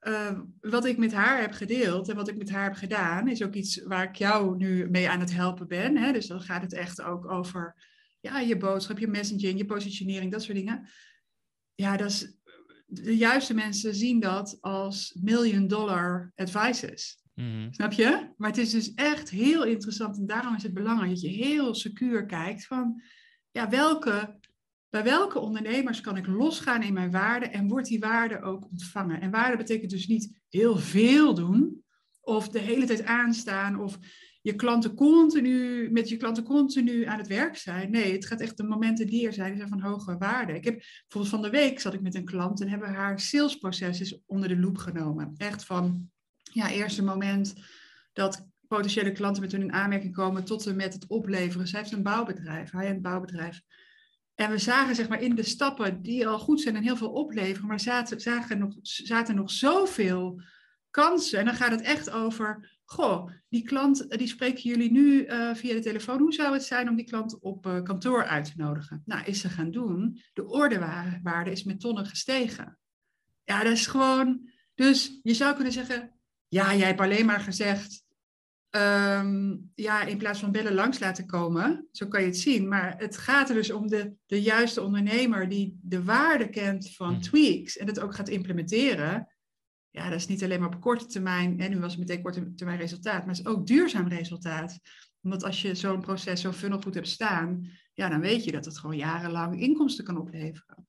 uh, 0.07 0.39
wat 0.59 0.85
ik 0.85 0.97
met 0.97 1.13
haar 1.13 1.41
heb 1.41 1.51
gedeeld 1.51 2.09
en 2.09 2.15
wat 2.15 2.27
ik 2.27 2.37
met 2.37 2.49
haar 2.49 2.63
heb 2.63 2.73
gedaan, 2.73 3.27
is 3.27 3.43
ook 3.43 3.53
iets 3.53 3.83
waar 3.83 4.03
ik 4.03 4.15
jou 4.15 4.57
nu 4.57 4.89
mee 4.89 5.09
aan 5.09 5.19
het 5.19 5.33
helpen 5.33 5.67
ben. 5.67 5.97
Hè? 5.97 6.11
Dus 6.11 6.27
dan 6.27 6.41
gaat 6.41 6.61
het 6.61 6.73
echt 6.73 7.01
ook 7.01 7.31
over 7.31 7.75
ja, 8.19 8.39
je 8.39 8.57
boodschap, 8.57 8.99
je 8.99 9.07
messaging, 9.07 9.57
je 9.57 9.65
positionering, 9.65 10.31
dat 10.31 10.43
soort 10.43 10.57
dingen. 10.57 10.89
Ja, 11.75 11.97
dat 11.97 12.09
is, 12.09 12.37
de 12.85 13.17
juiste 13.17 13.53
mensen 13.53 13.95
zien 13.95 14.19
dat 14.19 14.57
als 14.61 15.17
million 15.21 15.67
dollar 15.67 16.31
advices. 16.35 17.23
Mm 17.33 17.73
Snap 17.73 17.91
je? 17.91 18.33
Maar 18.37 18.49
het 18.49 18.57
is 18.57 18.71
dus 18.71 18.93
echt 18.93 19.29
heel 19.29 19.63
interessant 19.63 20.17
en 20.17 20.25
daarom 20.25 20.55
is 20.55 20.63
het 20.63 20.73
belangrijk 20.73 21.11
dat 21.11 21.21
je 21.21 21.27
heel 21.27 21.75
secuur 21.75 22.25
kijkt 22.25 22.65
van 22.65 23.01
ja, 23.51 23.69
welke 23.69 24.39
bij 24.95 25.03
welke 25.03 25.39
ondernemers 25.39 26.01
kan 26.01 26.17
ik 26.17 26.27
losgaan 26.27 26.83
in 26.83 26.93
mijn 26.93 27.11
waarde 27.11 27.45
en 27.45 27.67
wordt 27.67 27.87
die 27.87 27.99
waarde 27.99 28.41
ook 28.41 28.65
ontvangen? 28.71 29.21
En 29.21 29.31
waarde 29.31 29.57
betekent 29.57 29.91
dus 29.91 30.07
niet 30.07 30.41
heel 30.49 30.77
veel 30.77 31.33
doen 31.33 31.83
of 32.21 32.49
de 32.49 32.59
hele 32.59 32.85
tijd 32.85 33.03
aanstaan 33.03 33.79
of 33.79 33.97
je 34.41 34.55
klanten 34.55 34.93
continu, 34.93 35.89
met 35.91 36.09
je 36.09 36.17
klanten 36.17 36.43
continu 36.43 37.03
aan 37.03 37.17
het 37.17 37.27
werk 37.27 37.57
zijn. 37.57 37.91
Nee, 37.91 38.11
het 38.11 38.25
gaat 38.25 38.41
echt 38.41 38.57
de 38.57 38.63
momenten 38.63 39.07
die 39.07 39.27
er 39.27 39.33
zijn, 39.33 39.57
zijn 39.57 39.69
van 39.69 39.81
hoge 39.81 40.17
waarde. 40.17 40.53
Ik 40.53 40.63
heb 40.63 40.77
bijvoorbeeld 40.77 41.33
van 41.33 41.41
de 41.41 41.49
week 41.49 41.79
zat 41.79 41.93
ik 41.93 42.01
met 42.01 42.15
een 42.15 42.25
klant 42.25 42.61
en 42.61 42.69
hebben 42.69 42.93
haar 42.93 43.19
salesproces 43.19 44.19
onder 44.25 44.49
de 44.49 44.59
loep 44.59 44.77
genomen. 44.77 45.33
Echt 45.37 45.65
van, 45.65 46.09
ja, 46.41 46.69
eerste 46.69 47.03
moment 47.03 47.53
dat 48.13 48.47
potentiële 48.67 49.11
klanten 49.11 49.41
met 49.41 49.51
hun 49.51 49.61
in 49.61 49.73
aanmerking 49.73 50.13
komen 50.13 50.43
tot 50.43 50.65
en 50.65 50.75
met 50.75 50.93
het 50.93 51.07
opleveren. 51.07 51.67
Zij 51.67 51.79
heeft 51.79 51.91
een 51.91 52.03
bouwbedrijf, 52.03 52.71
high-end 52.71 53.01
bouwbedrijf. 53.01 53.61
En 54.35 54.51
we 54.51 54.57
zagen 54.57 54.95
zeg 54.95 55.07
maar 55.09 55.21
in 55.21 55.35
de 55.35 55.43
stappen 55.43 56.01
die 56.01 56.27
al 56.27 56.39
goed 56.39 56.61
zijn 56.61 56.75
en 56.75 56.83
heel 56.83 56.97
veel 56.97 57.11
opleveren, 57.11 57.67
maar 57.67 57.79
zaten, 57.79 58.21
zagen 58.21 58.57
nog, 58.57 58.73
zaten 58.81 59.35
nog 59.35 59.51
zoveel 59.51 60.41
kansen. 60.89 61.39
En 61.39 61.45
dan 61.45 61.55
gaat 61.55 61.71
het 61.71 61.81
echt 61.81 62.09
over, 62.09 62.79
goh, 62.85 63.31
die 63.49 63.63
klant, 63.63 64.17
die 64.17 64.27
spreken 64.27 64.61
jullie 64.61 64.91
nu 64.91 65.25
uh, 65.25 65.55
via 65.55 65.73
de 65.73 65.79
telefoon. 65.79 66.19
Hoe 66.19 66.33
zou 66.33 66.53
het 66.53 66.63
zijn 66.63 66.89
om 66.89 66.95
die 66.95 67.05
klant 67.05 67.39
op 67.39 67.65
uh, 67.65 67.81
kantoor 67.81 68.25
uit 68.25 68.45
te 68.45 68.53
nodigen? 68.55 69.01
Nou, 69.05 69.25
is 69.25 69.39
ze 69.39 69.49
gaan 69.49 69.71
doen. 69.71 70.21
De 70.33 70.45
ordewaarde 70.47 71.51
is 71.51 71.63
met 71.63 71.79
tonnen 71.79 72.05
gestegen. 72.05 72.77
Ja, 73.43 73.63
dat 73.63 73.71
is 73.71 73.87
gewoon... 73.87 74.49
Dus 74.73 75.19
je 75.23 75.33
zou 75.33 75.55
kunnen 75.55 75.73
zeggen, 75.73 76.19
ja, 76.47 76.75
jij 76.75 76.87
hebt 76.87 77.01
alleen 77.01 77.25
maar 77.25 77.39
gezegd, 77.39 78.04
Ehm, 78.75 79.55
ja, 79.75 80.03
in 80.03 80.17
plaats 80.17 80.39
van 80.39 80.51
bellen 80.51 80.73
langs 80.73 80.99
laten 80.99 81.25
komen. 81.25 81.87
Zo 81.91 82.07
kan 82.07 82.21
je 82.21 82.27
het 82.27 82.37
zien. 82.37 82.67
Maar 82.67 82.95
het 82.97 83.17
gaat 83.17 83.49
er 83.49 83.55
dus 83.55 83.71
om 83.71 83.87
de, 83.87 84.13
de 84.25 84.41
juiste 84.41 84.81
ondernemer 84.81 85.49
die 85.49 85.79
de 85.81 86.03
waarde 86.03 86.49
kent 86.49 86.91
van 86.95 87.11
mhm. 87.11 87.21
tweaks 87.21 87.77
en 87.77 87.87
het 87.87 87.99
ook 87.99 88.15
gaat 88.15 88.29
implementeren. 88.29 89.27
Ja, 89.89 90.09
dat 90.09 90.19
is 90.19 90.27
niet 90.27 90.43
alleen 90.43 90.59
maar 90.59 90.73
op 90.73 90.81
korte 90.81 91.05
termijn, 91.05 91.59
en 91.59 91.69
nu 91.71 91.79
was 91.79 91.91
het 91.91 91.99
meteen 91.99 92.21
korte 92.21 92.53
termijn 92.53 92.79
resultaat, 92.79 93.25
maar 93.25 93.35
het 93.35 93.45
is 93.45 93.51
ook 93.51 93.67
duurzaam 93.67 94.07
resultaat. 94.07 94.79
Omdat 95.21 95.43
als 95.43 95.61
je 95.61 95.75
zo'n 95.75 96.01
proces, 96.01 96.41
zo'n 96.41 96.53
funnel 96.53 96.81
goed 96.81 96.93
hebt 96.93 97.07
staan, 97.07 97.69
ja, 97.93 98.09
dan 98.09 98.19
weet 98.19 98.43
je 98.43 98.51
dat 98.51 98.65
het 98.65 98.77
gewoon 98.77 98.97
jarenlang 98.97 99.61
inkomsten 99.61 100.05
kan 100.05 100.17
opleveren. 100.17 100.87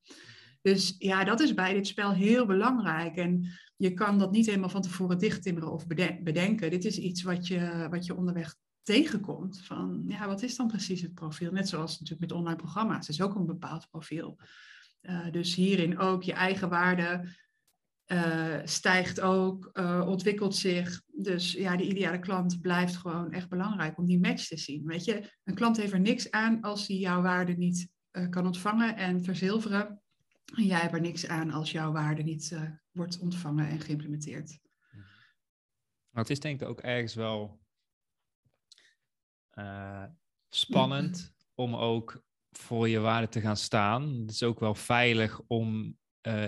Dus 0.67 0.95
ja, 0.97 1.23
dat 1.23 1.39
is 1.39 1.53
bij 1.53 1.73
dit 1.73 1.87
spel 1.87 2.13
heel 2.13 2.45
belangrijk. 2.45 3.15
En 3.15 3.45
je 3.77 3.93
kan 3.93 4.17
dat 4.17 4.31
niet 4.31 4.45
helemaal 4.45 4.69
van 4.69 4.81
tevoren 4.81 5.17
dichttimmeren 5.17 5.71
of 5.71 5.87
bedenken. 6.23 6.69
Dit 6.69 6.85
is 6.85 6.97
iets 6.97 7.21
wat 7.21 7.47
je, 7.47 7.87
wat 7.89 8.05
je 8.05 8.15
onderweg 8.15 8.55
tegenkomt. 8.81 9.61
Van 9.61 10.03
ja, 10.07 10.27
wat 10.27 10.41
is 10.41 10.55
dan 10.55 10.67
precies 10.67 11.01
het 11.01 11.13
profiel? 11.13 11.51
Net 11.51 11.69
zoals 11.69 11.99
natuurlijk 11.99 12.29
met 12.29 12.39
online 12.39 12.55
programma's. 12.55 13.07
Het 13.07 13.15
is 13.15 13.21
ook 13.21 13.35
een 13.35 13.45
bepaald 13.45 13.87
profiel. 13.89 14.39
Uh, 15.01 15.31
dus 15.31 15.55
hierin 15.55 15.97
ook 15.97 16.23
je 16.23 16.33
eigen 16.33 16.69
waarde 16.69 17.35
uh, 18.07 18.59
stijgt 18.63 19.21
ook, 19.21 19.69
uh, 19.73 20.05
ontwikkelt 20.07 20.55
zich. 20.55 21.01
Dus 21.07 21.51
ja, 21.51 21.75
de 21.75 21.87
ideale 21.87 22.19
klant 22.19 22.61
blijft 22.61 22.95
gewoon 22.95 23.31
echt 23.31 23.49
belangrijk 23.49 23.97
om 23.97 24.05
die 24.05 24.19
match 24.19 24.47
te 24.47 24.57
zien. 24.57 24.85
Weet 24.85 25.05
je, 25.05 25.31
een 25.43 25.55
klant 25.55 25.77
heeft 25.77 25.93
er 25.93 25.99
niks 25.99 26.31
aan 26.31 26.61
als 26.61 26.87
hij 26.87 26.97
jouw 26.97 27.21
waarde 27.21 27.53
niet 27.53 27.89
kan 28.29 28.45
ontvangen 28.45 28.95
en 28.95 29.23
verzilveren. 29.23 30.01
En 30.55 30.65
jij 30.65 30.79
hebt 30.79 30.93
er 30.93 31.01
niks 31.01 31.27
aan 31.27 31.51
als 31.51 31.71
jouw 31.71 31.91
waarde 31.91 32.23
niet 32.23 32.51
uh, 32.51 32.71
wordt 32.91 33.19
ontvangen 33.19 33.67
en 33.69 33.79
geïmplementeerd. 33.79 34.59
Maar 36.09 36.23
het 36.23 36.29
is 36.29 36.39
denk 36.39 36.61
ik 36.61 36.67
ook 36.67 36.79
ergens 36.79 37.13
wel 37.15 37.59
uh, 39.53 40.05
spannend 40.49 41.33
om 41.55 41.75
ook 41.75 42.23
voor 42.51 42.89
je 42.89 42.99
waarde 42.99 43.29
te 43.29 43.41
gaan 43.41 43.57
staan. 43.57 44.19
Het 44.19 44.29
is 44.29 44.43
ook 44.43 44.59
wel 44.59 44.75
veilig 44.75 45.41
om 45.47 45.97
uh, 46.21 46.47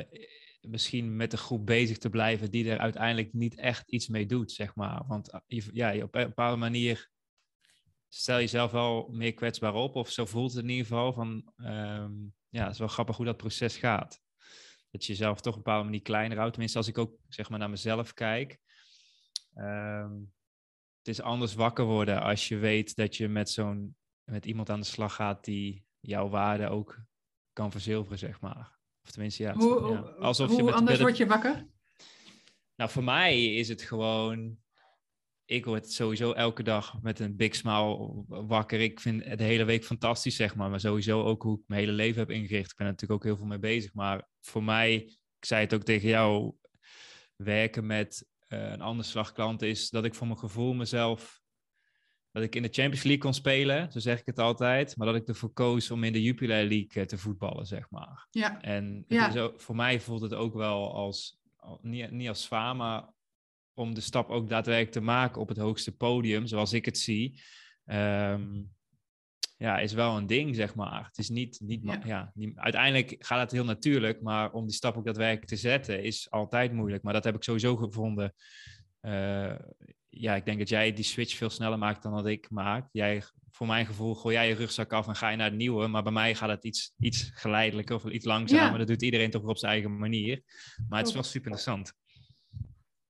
misschien 0.61 1.15
met 1.15 1.31
de 1.31 1.37
groep 1.37 1.65
bezig 1.65 1.97
te 1.97 2.09
blijven 2.09 2.51
die 2.51 2.69
er 2.69 2.77
uiteindelijk 2.77 3.33
niet 3.33 3.55
echt 3.55 3.89
iets 3.89 4.07
mee 4.07 4.25
doet, 4.25 4.51
zeg 4.51 4.75
maar. 4.75 5.03
Want 5.07 5.41
ja, 5.47 6.03
op 6.03 6.15
een 6.15 6.27
bepaalde 6.27 6.57
manier 6.57 7.09
stel 8.07 8.37
jezelf 8.37 8.71
wel 8.71 9.09
meer 9.11 9.33
kwetsbaar 9.33 9.73
op, 9.73 9.95
of 9.95 10.09
zo 10.09 10.25
voelt 10.25 10.53
het 10.53 10.63
in 10.63 10.69
ieder 10.69 10.85
geval 10.85 11.13
van... 11.13 11.53
Um, 11.57 12.33
ja, 12.49 12.63
het 12.63 12.73
is 12.73 12.79
wel 12.79 12.87
grappig 12.87 13.15
hoe 13.15 13.25
dat 13.25 13.37
proces 13.37 13.77
gaat. 13.77 14.21
Dat 14.91 15.05
je 15.05 15.11
jezelf 15.11 15.41
toch 15.41 15.53
op 15.53 15.57
een 15.57 15.63
bepaalde 15.63 15.85
manier 15.85 16.01
kleiner 16.01 16.37
houdt. 16.37 16.51
Tenminste, 16.51 16.77
als 16.77 16.87
ik 16.87 16.97
ook 16.97 17.17
zeg 17.27 17.49
maar 17.49 17.59
naar 17.59 17.69
mezelf 17.69 18.13
kijk. 18.13 18.59
Ehm, 19.53 20.13
het 20.97 21.07
is 21.07 21.21
anders 21.21 21.53
wakker 21.53 21.85
worden 21.85 22.21
als 22.21 22.47
je 22.47 22.57
weet 22.57 22.95
dat 22.95 23.17
je 23.17 23.27
met 23.27 23.49
zo'n 23.49 23.95
met 24.23 24.45
iemand 24.45 24.69
aan 24.69 24.79
de 24.79 24.85
slag 24.85 25.15
gaat 25.15 25.43
die 25.43 25.85
jouw 25.99 26.29
waarde 26.29 26.67
ook 26.67 26.99
kan 27.53 27.71
verzilveren, 27.71 28.19
zeg 28.19 28.41
maar. 28.41 28.77
Of 29.03 29.11
tenminste, 29.11 29.43
ja. 29.43 29.53
Hoe, 29.53 29.91
ja. 29.91 29.99
Alsof 29.99 30.47
hoe 30.47 30.57
je 30.57 30.63
met, 30.63 30.73
anders 30.73 30.99
word 30.99 31.17
je 31.17 31.25
wakker? 31.25 31.67
Nou, 32.75 32.89
voor 32.89 33.03
mij 33.03 33.55
is 33.55 33.69
het 33.69 33.81
gewoon 33.81 34.57
ik 35.49 35.65
word 35.65 35.91
sowieso 35.91 36.31
elke 36.31 36.63
dag 36.63 37.01
met 37.01 37.19
een 37.19 37.35
big 37.35 37.55
smile 37.55 38.23
wakker. 38.27 38.79
Ik 38.79 38.99
vind 38.99 39.37
de 39.37 39.43
hele 39.43 39.63
week 39.63 39.85
fantastisch, 39.85 40.35
zeg 40.35 40.55
maar. 40.55 40.69
Maar 40.69 40.79
sowieso 40.79 41.23
ook 41.23 41.43
hoe 41.43 41.57
ik 41.57 41.63
mijn 41.67 41.79
hele 41.79 41.91
leven 41.91 42.19
heb 42.19 42.29
ingericht. 42.29 42.71
Ik 42.71 42.77
ben 42.77 42.85
er 42.85 42.91
natuurlijk 42.91 43.19
ook 43.19 43.27
heel 43.27 43.37
veel 43.37 43.45
mee 43.45 43.59
bezig. 43.59 43.93
Maar 43.93 44.27
voor 44.39 44.63
mij, 44.63 44.93
ik 45.39 45.45
zei 45.45 45.61
het 45.61 45.73
ook 45.73 45.83
tegen 45.83 46.09
jou, 46.09 46.53
werken 47.35 47.85
met 47.85 48.25
uh, 48.47 48.71
een 48.71 48.81
ander 48.81 49.05
slagklant 49.05 49.61
is 49.61 49.89
dat 49.89 50.05
ik 50.05 50.15
voor 50.15 50.27
mijn 50.27 50.39
gevoel 50.39 50.73
mezelf... 50.73 51.41
Dat 52.31 52.43
ik 52.43 52.55
in 52.55 52.61
de 52.61 52.69
Champions 52.71 53.03
League 53.03 53.23
kon 53.23 53.33
spelen, 53.33 53.91
zo 53.91 53.99
zeg 53.99 54.19
ik 54.19 54.25
het 54.25 54.39
altijd. 54.39 54.97
Maar 54.97 55.07
dat 55.07 55.15
ik 55.15 55.27
ervoor 55.27 55.53
koos 55.53 55.91
om 55.91 56.03
in 56.03 56.13
de 56.13 56.21
Jupiler 56.21 56.67
League 56.67 57.01
eh, 57.01 57.07
te 57.07 57.17
voetballen, 57.17 57.65
zeg 57.65 57.89
maar. 57.89 58.27
Ja. 58.29 58.61
En 58.61 59.05
ja. 59.07 59.51
voor 59.55 59.75
mij 59.75 59.99
voelt 59.99 60.21
het 60.21 60.33
ook 60.33 60.53
wel 60.53 60.93
als, 60.93 61.39
niet, 61.81 62.11
niet 62.11 62.27
als 62.27 62.43
zwaar, 62.43 62.75
maar 62.75 63.09
om 63.73 63.93
de 63.93 64.01
stap 64.01 64.29
ook 64.29 64.49
daadwerkelijk 64.49 64.91
te 64.91 65.01
maken 65.01 65.41
op 65.41 65.47
het 65.47 65.57
hoogste 65.57 65.95
podium, 65.95 66.47
zoals 66.47 66.73
ik 66.73 66.85
het 66.85 66.97
zie, 66.97 67.41
um, 67.85 68.71
ja, 69.59 69.79
is 69.79 69.93
wel 69.93 70.17
een 70.17 70.27
ding, 70.27 70.55
zeg 70.55 70.75
maar. 70.75 71.05
Het 71.05 71.17
is 71.17 71.29
niet, 71.29 71.59
niet, 71.63 71.83
ja. 71.83 72.01
ja 72.05 72.31
niet, 72.33 72.57
uiteindelijk 72.57 73.15
gaat 73.19 73.39
het 73.39 73.51
heel 73.51 73.65
natuurlijk, 73.65 74.21
maar 74.21 74.51
om 74.51 74.65
die 74.65 74.75
stap 74.75 74.97
ook 74.97 75.05
daadwerkelijk 75.05 75.47
te 75.47 75.55
zetten 75.55 76.03
is 76.03 76.29
altijd 76.29 76.73
moeilijk. 76.73 77.03
Maar 77.03 77.13
dat 77.13 77.23
heb 77.23 77.35
ik 77.35 77.43
sowieso 77.43 77.75
gevonden. 77.75 78.33
Uh, 79.01 79.55
ja, 80.09 80.35
ik 80.35 80.45
denk 80.45 80.57
dat 80.59 80.69
jij 80.69 80.93
die 80.93 81.03
switch 81.03 81.35
veel 81.35 81.49
sneller 81.49 81.77
maakt 81.77 82.03
dan 82.03 82.15
dat 82.15 82.25
ik 82.25 82.49
maak. 82.49 82.87
Jij, 82.91 83.23
voor 83.51 83.67
mijn 83.67 83.85
gevoel, 83.85 84.15
gooi 84.15 84.35
jij 84.35 84.47
je 84.47 84.55
rugzak 84.55 84.93
af 84.93 85.07
en 85.07 85.15
ga 85.15 85.29
je 85.29 85.37
naar 85.37 85.49
het 85.49 85.57
nieuwe. 85.57 85.87
Maar 85.87 86.03
bij 86.03 86.11
mij 86.11 86.35
gaat 86.35 86.49
het 86.49 86.65
iets, 86.65 86.93
iets 86.99 87.31
geleidelijker 87.33 87.95
of 87.95 88.05
iets 88.05 88.25
langzamer. 88.25 88.71
Ja. 88.71 88.77
Dat 88.77 88.87
doet 88.87 89.01
iedereen 89.01 89.31
toch 89.31 89.43
op 89.43 89.57
zijn 89.57 89.71
eigen 89.71 89.97
manier. 89.97 90.43
Maar 90.89 90.99
het 90.99 91.07
is 91.07 91.13
wel 91.13 91.23
super 91.23 91.51
interessant. 91.51 91.93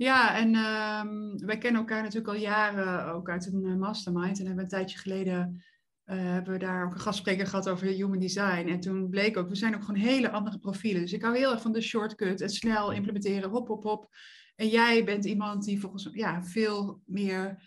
Ja, 0.01 0.37
en 0.37 0.55
um, 0.55 1.45
wij 1.45 1.57
kennen 1.57 1.81
elkaar 1.81 2.01
natuurlijk 2.01 2.27
al 2.27 2.41
jaren, 2.41 3.13
ook 3.13 3.29
uit 3.29 3.53
een 3.53 3.79
mastermind. 3.79 4.39
En 4.39 4.45
hebben 4.45 4.63
een 4.63 4.69
tijdje 4.69 4.97
geleden 4.97 5.63
uh, 6.05 6.15
hebben 6.17 6.53
we 6.53 6.59
daar 6.59 6.85
ook 6.85 6.93
een 6.93 6.99
gastspreker 6.99 7.47
gehad 7.47 7.69
over 7.69 7.87
human 7.87 8.19
design. 8.19 8.67
En 8.67 8.79
toen 8.79 9.09
bleek 9.09 9.37
ook, 9.37 9.49
we 9.49 9.55
zijn 9.55 9.75
ook 9.75 9.83
gewoon 9.83 10.01
hele 10.01 10.31
andere 10.31 10.59
profielen. 10.59 11.01
Dus 11.01 11.13
ik 11.13 11.21
hou 11.21 11.37
heel 11.37 11.51
erg 11.51 11.61
van 11.61 11.71
de 11.71 11.81
shortcut 11.81 12.41
en 12.41 12.49
snel 12.49 12.91
implementeren, 12.91 13.49
hop, 13.49 13.67
hop, 13.67 13.83
hop. 13.83 14.15
En 14.55 14.67
jij 14.67 15.03
bent 15.03 15.25
iemand 15.25 15.63
die 15.63 15.79
volgens 15.79 16.09
ja, 16.11 16.43
veel 16.43 17.01
meer 17.05 17.63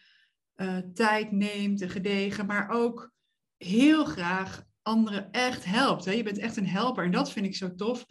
uh, 0.56 0.78
tijd 0.94 1.32
neemt 1.32 1.82
en 1.82 1.90
gedegen, 1.90 2.46
maar 2.46 2.68
ook 2.68 3.12
heel 3.56 4.04
graag 4.04 4.62
anderen 4.82 5.30
echt 5.30 5.64
helpt. 5.64 6.04
Hè? 6.04 6.12
Je 6.12 6.22
bent 6.22 6.38
echt 6.38 6.56
een 6.56 6.68
helper 6.68 7.04
en 7.04 7.10
dat 7.10 7.32
vind 7.32 7.46
ik 7.46 7.56
zo 7.56 7.74
tof. 7.74 8.06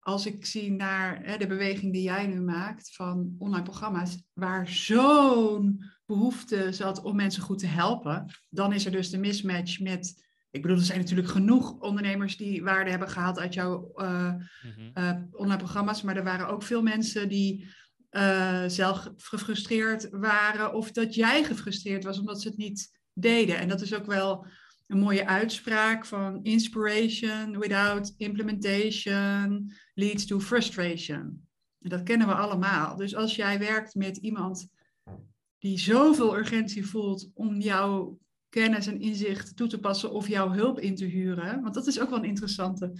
Als 0.00 0.26
ik 0.26 0.46
zie 0.46 0.72
naar 0.72 1.24
hè, 1.24 1.36
de 1.36 1.46
beweging 1.46 1.92
die 1.92 2.02
jij 2.02 2.26
nu 2.26 2.40
maakt 2.40 2.94
van 2.94 3.34
online 3.38 3.62
programma's, 3.62 4.22
waar 4.32 4.68
zo'n 4.68 5.84
behoefte 6.06 6.72
zat 6.72 7.02
om 7.02 7.16
mensen 7.16 7.42
goed 7.42 7.58
te 7.58 7.66
helpen, 7.66 8.26
dan 8.48 8.72
is 8.72 8.84
er 8.84 8.92
dus 8.92 9.10
de 9.10 9.18
mismatch 9.18 9.80
met. 9.80 10.28
Ik 10.50 10.62
bedoel, 10.62 10.76
er 10.76 10.84
zijn 10.84 10.98
natuurlijk 10.98 11.28
genoeg 11.28 11.78
ondernemers 11.80 12.36
die 12.36 12.62
waarde 12.62 12.90
hebben 12.90 13.08
gehaald 13.08 13.38
uit 13.38 13.54
jouw 13.54 13.92
uh, 13.94 14.34
online 15.30 15.56
programma's, 15.56 16.02
maar 16.02 16.16
er 16.16 16.24
waren 16.24 16.48
ook 16.48 16.62
veel 16.62 16.82
mensen 16.82 17.28
die 17.28 17.68
uh, 18.10 18.64
zelf 18.66 19.10
gefrustreerd 19.16 20.08
waren 20.10 20.74
of 20.74 20.92
dat 20.92 21.14
jij 21.14 21.44
gefrustreerd 21.44 22.04
was 22.04 22.18
omdat 22.18 22.40
ze 22.40 22.48
het 22.48 22.56
niet 22.56 23.00
deden. 23.12 23.58
En 23.58 23.68
dat 23.68 23.80
is 23.80 23.94
ook 23.94 24.06
wel 24.06 24.46
een 24.90 24.98
mooie 24.98 25.26
uitspraak 25.26 26.06
van 26.06 26.42
inspiration 26.42 27.58
without 27.58 28.14
implementation 28.16 29.72
leads 29.94 30.26
to 30.26 30.40
frustration. 30.40 31.48
Dat 31.78 32.02
kennen 32.02 32.26
we 32.26 32.34
allemaal. 32.34 32.96
Dus 32.96 33.14
als 33.14 33.36
jij 33.36 33.58
werkt 33.58 33.94
met 33.94 34.16
iemand 34.16 34.68
die 35.58 35.78
zoveel 35.78 36.36
urgentie 36.36 36.86
voelt 36.86 37.30
om 37.34 37.60
jouw 37.60 38.18
kennis 38.48 38.86
en 38.86 39.00
inzicht 39.00 39.56
toe 39.56 39.68
te 39.68 39.80
passen 39.80 40.10
of 40.10 40.28
jouw 40.28 40.52
hulp 40.52 40.80
in 40.80 40.94
te 40.94 41.04
huren, 41.04 41.62
want 41.62 41.74
dat 41.74 41.86
is 41.86 42.00
ook 42.00 42.10
wel 42.10 42.18
een 42.18 42.24
interessante. 42.24 42.92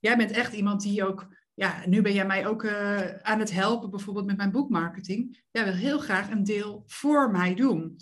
Jij 0.00 0.16
bent 0.16 0.30
echt 0.30 0.52
iemand 0.52 0.82
die 0.82 1.04
ook 1.04 1.28
ja, 1.54 1.82
nu 1.86 2.02
ben 2.02 2.12
jij 2.12 2.26
mij 2.26 2.46
ook 2.46 2.62
uh, 2.62 3.14
aan 3.14 3.38
het 3.38 3.52
helpen, 3.52 3.90
bijvoorbeeld 3.90 4.26
met 4.26 4.36
mijn 4.36 4.50
boekmarketing. 4.50 5.42
Jij 5.50 5.64
wil 5.64 5.72
heel 5.72 5.98
graag 5.98 6.30
een 6.30 6.44
deel 6.44 6.82
voor 6.86 7.30
mij 7.30 7.54
doen. 7.54 7.96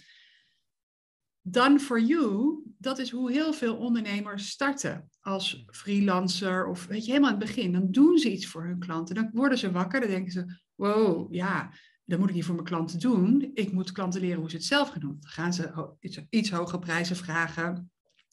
Done 1.50 1.78
for 1.78 2.00
you, 2.00 2.62
dat 2.78 2.98
is 2.98 3.10
hoe 3.10 3.32
heel 3.32 3.52
veel 3.52 3.76
ondernemers 3.76 4.48
starten 4.48 5.10
als 5.20 5.64
freelancer 5.66 6.66
of 6.66 6.86
weet 6.86 7.04
je, 7.04 7.10
helemaal 7.10 7.30
aan 7.32 7.38
het 7.38 7.46
begin. 7.46 7.72
Dan 7.72 7.90
doen 7.90 8.18
ze 8.18 8.32
iets 8.32 8.46
voor 8.46 8.64
hun 8.64 8.78
klanten. 8.78 9.14
Dan 9.14 9.30
worden 9.32 9.58
ze 9.58 9.70
wakker, 9.70 10.00
dan 10.00 10.08
denken 10.08 10.32
ze, 10.32 10.60
wow, 10.74 11.34
ja, 11.34 11.72
dan 12.04 12.18
moet 12.18 12.28
ik 12.28 12.34
niet 12.34 12.44
voor 12.44 12.54
mijn 12.54 12.66
klanten 12.66 12.98
doen. 12.98 13.50
Ik 13.54 13.72
moet 13.72 13.92
klanten 13.92 14.20
leren 14.20 14.40
hoe 14.40 14.50
ze 14.50 14.56
het 14.56 14.64
zelf 14.64 14.88
gaan 14.88 15.00
doen. 15.00 15.16
Dan 15.20 15.30
gaan 15.30 15.52
ze 15.52 15.94
iets, 16.00 16.20
iets 16.30 16.50
hogere 16.50 16.78
prijzen 16.78 17.16
vragen 17.16 17.90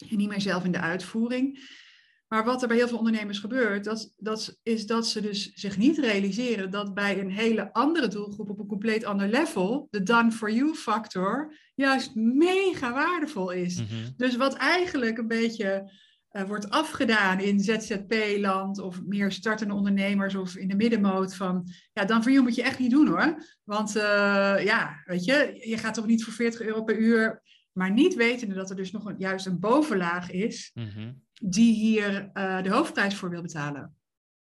en 0.10 0.18
niet 0.18 0.30
meer 0.30 0.42
zelf 0.42 0.64
in 0.64 0.72
de 0.72 0.80
uitvoering. 0.80 1.60
Maar 2.36 2.46
wat 2.46 2.62
er 2.62 2.68
bij 2.68 2.78
heel 2.78 2.88
veel 2.88 2.98
ondernemers 2.98 3.40
gebeurt, 3.40 3.84
dat, 3.84 4.14
dat, 4.18 4.60
is 4.64 4.86
dat 4.86 5.08
ze 5.08 5.22
dus 5.22 5.54
zich 5.54 5.78
niet 5.78 5.98
realiseren 5.98 6.72
dat 6.72 6.94
bij 6.94 7.20
een 7.20 7.32
hele 7.32 7.74
andere 7.74 8.08
doelgroep 8.08 8.50
op 8.50 8.60
een 8.60 8.68
compleet 8.68 9.06
ander 9.06 9.28
level, 9.28 9.88
de 9.92 10.04
done 10.04 10.32
for 10.32 10.52
you 10.52 10.74
factor, 10.74 11.56
juist 11.76 12.16
mega 12.16 12.94
waardevol 12.94 13.52
is. 13.52 13.82
Mhm. 13.82 13.94
Dus 14.18 14.36
wat 14.36 14.56
eigenlijk 14.56 15.18
een 15.18 15.28
beetje 15.28 15.92
uh, 16.32 16.44
wordt 16.44 16.70
afgedaan 16.70 17.40
in 17.40 17.60
ZZP-land 17.60 18.80
of 18.80 19.02
meer 19.06 19.32
startende 19.32 19.74
ondernemers 19.74 20.36
of 20.36 20.56
in 20.56 20.68
de 20.68 20.76
middenmoot 20.76 21.36
van, 21.36 21.68
ja, 21.94 22.06
dan 22.06 22.24
voor 22.24 22.32
you 22.32 22.44
moet 22.44 22.56
je 22.56 22.64
echt 22.64 22.80
niet 22.80 22.92
doen 22.92 23.08
hoor. 23.08 23.44
Want 23.64 23.96
uh, 23.96 24.04
ja, 24.64 25.02
weet 25.06 25.26
je, 25.26 25.62
je 25.70 25.78
gaat 25.78 25.94
toch 25.94 26.08
niet 26.08 26.24
voor 26.24 26.34
40 26.34 26.62
euro 26.62 26.84
per 26.84 26.98
uur, 26.98 27.42
maar 27.72 27.92
niet 27.92 28.16
wetende 28.16 28.56
dat 28.56 28.70
er 28.70 28.76
dus 28.76 28.92
nog 28.92 29.06
een, 29.06 29.16
juist 29.18 29.46
een 29.46 29.60
bovenlaag 29.60 30.32
is. 30.32 30.72
Mhm 30.74 31.12
die 31.42 31.74
hier 31.74 32.32
uh, 32.34 32.62
de 32.62 32.70
hoofdprijs 32.70 33.16
voor 33.16 33.30
wil 33.30 33.42
betalen. 33.42 33.96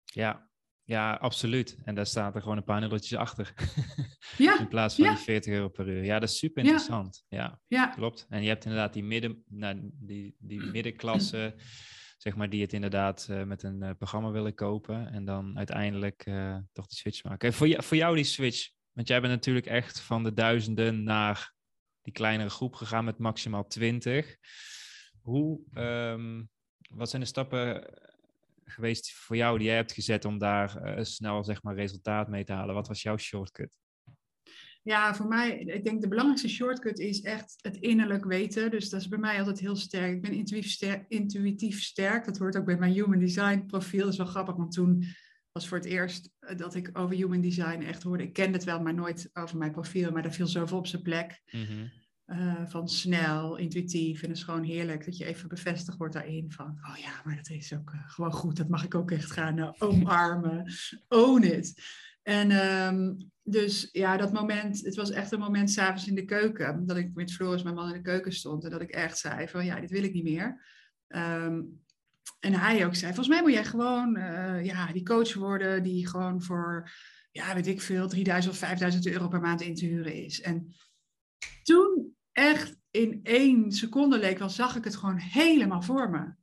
Ja, 0.03 0.49
ja, 0.83 1.13
absoluut. 1.13 1.77
En 1.83 1.95
daar 1.95 2.05
staat 2.05 2.35
er 2.35 2.41
gewoon 2.41 2.57
een 2.57 2.63
paar 2.63 2.79
nulletjes 2.79 3.17
achter. 3.17 3.53
Ja, 4.37 4.59
In 4.59 4.67
plaats 4.67 4.95
van 4.95 5.03
ja. 5.03 5.13
die 5.13 5.23
40 5.23 5.53
euro 5.53 5.69
per 5.69 5.87
uur. 5.87 6.03
Ja, 6.03 6.19
dat 6.19 6.29
is 6.29 6.37
super 6.37 6.63
interessant. 6.63 7.25
Ja, 7.27 7.59
ja. 7.67 7.87
klopt. 7.87 8.25
En 8.29 8.41
je 8.41 8.47
hebt 8.47 8.65
inderdaad 8.65 8.93
die, 8.93 9.03
midden, 9.03 9.43
nou, 9.47 9.89
die, 9.93 10.35
die 10.39 10.61
middenklasse, 10.61 11.55
zeg 12.17 12.35
maar, 12.35 12.49
die 12.49 12.61
het 12.61 12.73
inderdaad 12.73 13.27
uh, 13.31 13.43
met 13.43 13.63
een 13.63 13.83
uh, 13.83 13.89
programma 13.97 14.31
willen 14.31 14.53
kopen. 14.53 15.11
En 15.11 15.25
dan 15.25 15.57
uiteindelijk 15.57 16.23
toch 16.71 16.87
die 16.87 16.97
switch 16.97 17.23
maken. 17.23 17.47
En 17.47 17.53
voor, 17.53 17.67
jou, 17.67 17.83
voor 17.83 17.97
jou 17.97 18.15
die 18.15 18.23
switch, 18.23 18.69
want 18.91 19.07
jij 19.07 19.21
bent 19.21 19.33
natuurlijk 19.33 19.65
echt 19.65 19.99
van 19.99 20.23
de 20.23 20.33
duizenden 20.33 21.03
naar 21.03 21.53
die 22.01 22.13
kleinere 22.13 22.49
groep 22.49 22.75
gegaan 22.75 23.05
met 23.05 23.17
maximaal 23.17 23.67
20. 23.67 24.37
Hoe, 25.21 25.61
um, 25.73 26.49
wat 26.89 27.09
zijn 27.09 27.21
de 27.21 27.27
stappen 27.27 27.83
geweest 28.63 29.11
voor 29.13 29.35
jou 29.35 29.57
die 29.57 29.67
jij 29.67 29.75
hebt 29.75 29.91
gezet 29.91 30.25
om 30.25 30.37
daar 30.37 30.97
uh, 30.97 31.03
snel 31.03 31.43
zeg 31.43 31.63
maar, 31.63 31.75
resultaat 31.75 32.27
mee 32.27 32.43
te 32.43 32.53
halen? 32.53 32.75
Wat 32.75 32.87
was 32.87 33.01
jouw 33.01 33.17
shortcut? 33.17 33.69
Ja, 34.81 35.15
voor 35.15 35.27
mij, 35.27 35.59
ik 35.59 35.83
denk 35.83 36.01
de 36.01 36.07
belangrijkste 36.07 36.49
shortcut 36.49 36.99
is 36.99 37.21
echt 37.21 37.55
het 37.61 37.77
innerlijk 37.77 38.25
weten. 38.25 38.71
Dus 38.71 38.89
dat 38.89 39.01
is 39.01 39.07
bij 39.07 39.19
mij 39.19 39.39
altijd 39.39 39.59
heel 39.59 39.75
sterk. 39.75 40.11
Ik 40.11 40.21
ben 40.21 40.31
intuïtief 40.31 40.71
sterk. 40.71 41.05
Intuïtief 41.07 41.81
sterk. 41.81 42.25
Dat 42.25 42.37
hoort 42.37 42.57
ook 42.57 42.65
bij 42.65 42.77
mijn 42.77 42.93
human 42.93 43.19
design 43.19 43.65
profiel. 43.65 44.03
Dat 44.03 44.11
is 44.11 44.17
wel 44.17 44.25
grappig, 44.25 44.55
want 44.55 44.71
toen 44.71 45.03
was 45.51 45.67
voor 45.67 45.77
het 45.77 45.87
eerst 45.87 46.31
dat 46.55 46.75
ik 46.75 46.89
over 46.93 47.15
human 47.15 47.41
design 47.41 47.81
echt 47.81 48.03
hoorde. 48.03 48.23
Ik 48.23 48.33
kende 48.33 48.57
het 48.57 48.63
wel, 48.63 48.81
maar 48.81 48.93
nooit 48.93 49.29
over 49.33 49.57
mijn 49.57 49.71
profiel. 49.71 50.11
Maar 50.11 50.21
daar 50.21 50.33
viel 50.33 50.47
zoveel 50.47 50.77
op 50.77 50.87
zijn 50.87 51.01
plek. 51.01 51.41
Mm 51.51 51.65
-hmm. 51.65 51.91
Uh, 52.31 52.65
van 52.65 52.89
snel, 52.89 53.55
intuïtief. 53.57 54.21
En 54.21 54.27
het 54.27 54.37
is 54.37 54.43
gewoon 54.43 54.63
heerlijk 54.63 55.05
dat 55.05 55.17
je 55.17 55.25
even 55.25 55.49
bevestigd 55.49 55.97
wordt 55.97 56.13
daarin 56.13 56.51
van, 56.51 56.79
oh 56.81 56.97
ja, 56.97 57.21
maar 57.23 57.35
dat 57.35 57.49
is 57.49 57.73
ook 57.73 57.91
uh, 57.93 58.09
gewoon 58.09 58.31
goed. 58.31 58.57
Dat 58.57 58.69
mag 58.69 58.83
ik 58.83 58.95
ook 58.95 59.11
echt 59.11 59.31
gaan 59.31 59.57
uh, 59.57 59.71
omarmen. 59.77 60.73
Own 61.07 61.43
it. 61.43 61.81
En 62.23 62.51
um, 62.51 63.31
dus 63.43 63.89
ja, 63.91 64.17
dat 64.17 64.33
moment, 64.33 64.85
het 64.85 64.95
was 64.95 65.11
echt 65.11 65.31
een 65.31 65.39
moment 65.39 65.71
s'avonds 65.71 66.07
in 66.07 66.15
de 66.15 66.25
keuken. 66.25 66.85
Dat 66.85 66.97
ik 66.97 67.13
met 67.13 67.33
Floris, 67.33 67.63
mijn 67.63 67.75
man, 67.75 67.87
in 67.87 67.93
de 67.93 68.01
keuken 68.01 68.33
stond. 68.33 68.63
En 68.63 68.69
dat 68.69 68.81
ik 68.81 68.91
echt 68.91 69.17
zei 69.17 69.47
van, 69.47 69.65
ja, 69.65 69.79
dit 69.79 69.89
wil 69.91 70.03
ik 70.03 70.13
niet 70.13 70.23
meer. 70.23 70.61
Um, 71.07 71.83
en 72.39 72.53
hij 72.53 72.85
ook 72.85 72.95
zei, 72.95 73.13
volgens 73.13 73.35
mij 73.35 73.41
moet 73.41 73.53
jij 73.53 73.65
gewoon 73.65 74.11
ja, 74.63 74.91
die 74.91 75.03
coach 75.03 75.33
worden 75.33 75.83
die 75.83 76.07
gewoon 76.07 76.41
voor, 76.41 76.91
ja, 77.31 77.53
weet 77.53 77.67
ik 77.67 77.81
veel, 77.81 78.07
3000 78.07 78.53
of 78.53 78.59
5000 78.59 79.07
euro 79.07 79.27
per 79.27 79.41
maand 79.41 79.61
in 79.61 79.75
te 79.75 79.85
huren 79.85 80.13
is. 80.13 80.41
En 80.41 80.75
toen 81.63 82.08
echt 82.31 82.77
in 82.91 83.19
één 83.23 83.71
seconde 83.71 84.19
leek 84.19 84.37
wel, 84.37 84.49
zag 84.49 84.75
ik 84.75 84.83
het 84.83 84.95
gewoon 84.95 85.17
helemaal 85.17 85.81
voor 85.81 86.09
me. 86.09 86.33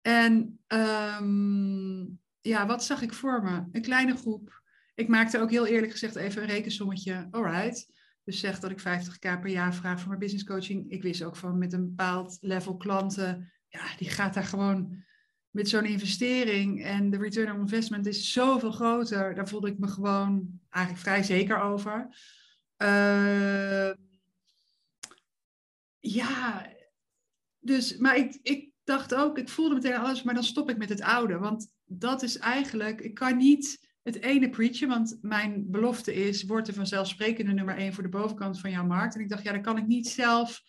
En 0.00 0.60
um, 0.66 2.20
ja, 2.40 2.66
wat 2.66 2.84
zag 2.84 3.02
ik 3.02 3.12
voor 3.12 3.42
me? 3.42 3.64
Een 3.72 3.82
kleine 3.82 4.16
groep. 4.16 4.62
Ik 4.94 5.08
maakte 5.08 5.38
ook 5.38 5.50
heel 5.50 5.66
eerlijk 5.66 5.92
gezegd 5.92 6.16
even 6.16 6.42
een 6.42 6.48
rekensommetje. 6.48 7.28
Alright. 7.30 7.92
Dus 8.24 8.40
zeg 8.40 8.58
dat 8.58 8.70
ik 8.70 8.80
50k 8.80 9.40
per 9.40 9.48
jaar 9.48 9.74
vraag 9.74 9.98
voor 9.98 10.08
mijn 10.08 10.20
business 10.20 10.44
coaching. 10.44 10.90
Ik 10.90 11.02
wist 11.02 11.22
ook 11.22 11.36
van 11.36 11.58
met 11.58 11.72
een 11.72 11.86
bepaald 11.86 12.38
level 12.40 12.76
klanten. 12.76 13.52
Ja, 13.68 13.84
die 13.96 14.08
gaat 14.08 14.34
daar 14.34 14.44
gewoon 14.44 15.04
met 15.50 15.68
zo'n 15.68 15.84
investering. 15.84 16.84
En 16.84 17.10
de 17.10 17.18
return 17.18 17.52
on 17.52 17.60
investment 17.60 18.06
is 18.06 18.32
zoveel 18.32 18.72
groter. 18.72 19.34
Daar 19.34 19.48
voelde 19.48 19.68
ik 19.68 19.78
me 19.78 19.88
gewoon 19.88 20.60
eigenlijk 20.68 21.04
vrij 21.04 21.22
zeker 21.22 21.60
over. 21.60 22.08
Uh, 22.82 23.59
ja, 26.12 26.72
dus, 27.58 27.96
maar 27.96 28.16
ik, 28.16 28.38
ik 28.42 28.72
dacht 28.84 29.14
ook, 29.14 29.38
ik 29.38 29.48
voelde 29.48 29.74
meteen 29.74 29.96
alles, 29.96 30.22
maar 30.22 30.34
dan 30.34 30.44
stop 30.44 30.70
ik 30.70 30.78
met 30.78 30.88
het 30.88 31.00
oude. 31.00 31.38
Want 31.38 31.72
dat 31.84 32.22
is 32.22 32.38
eigenlijk, 32.38 33.00
ik 33.00 33.14
kan 33.14 33.36
niet 33.36 33.88
het 34.02 34.20
ene 34.20 34.50
preachen, 34.50 34.88
want 34.88 35.18
mijn 35.22 35.70
belofte 35.70 36.14
is, 36.14 36.42
word 36.42 36.66
de 36.66 36.72
vanzelfsprekende 36.72 37.52
nummer 37.52 37.76
één 37.76 37.92
voor 37.92 38.02
de 38.02 38.08
bovenkant 38.08 38.60
van 38.60 38.70
jouw 38.70 38.86
markt. 38.86 39.14
En 39.14 39.20
ik 39.20 39.28
dacht, 39.28 39.42
ja, 39.42 39.52
dan 39.52 39.62
kan 39.62 39.78
ik 39.78 39.86
niet 39.86 40.08
zelf 40.08 40.62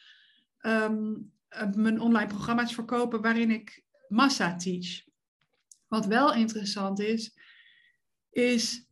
um, 0.61 1.31
mijn 1.75 2.01
online 2.01 2.27
programma's 2.27 2.73
verkopen 2.73 3.21
waarin 3.21 3.51
ik 3.51 3.83
massa 4.07 4.55
teach. 4.55 5.03
Wat 5.87 6.05
wel 6.05 6.33
interessant 6.33 6.99
is, 6.99 7.37
is 8.29 8.87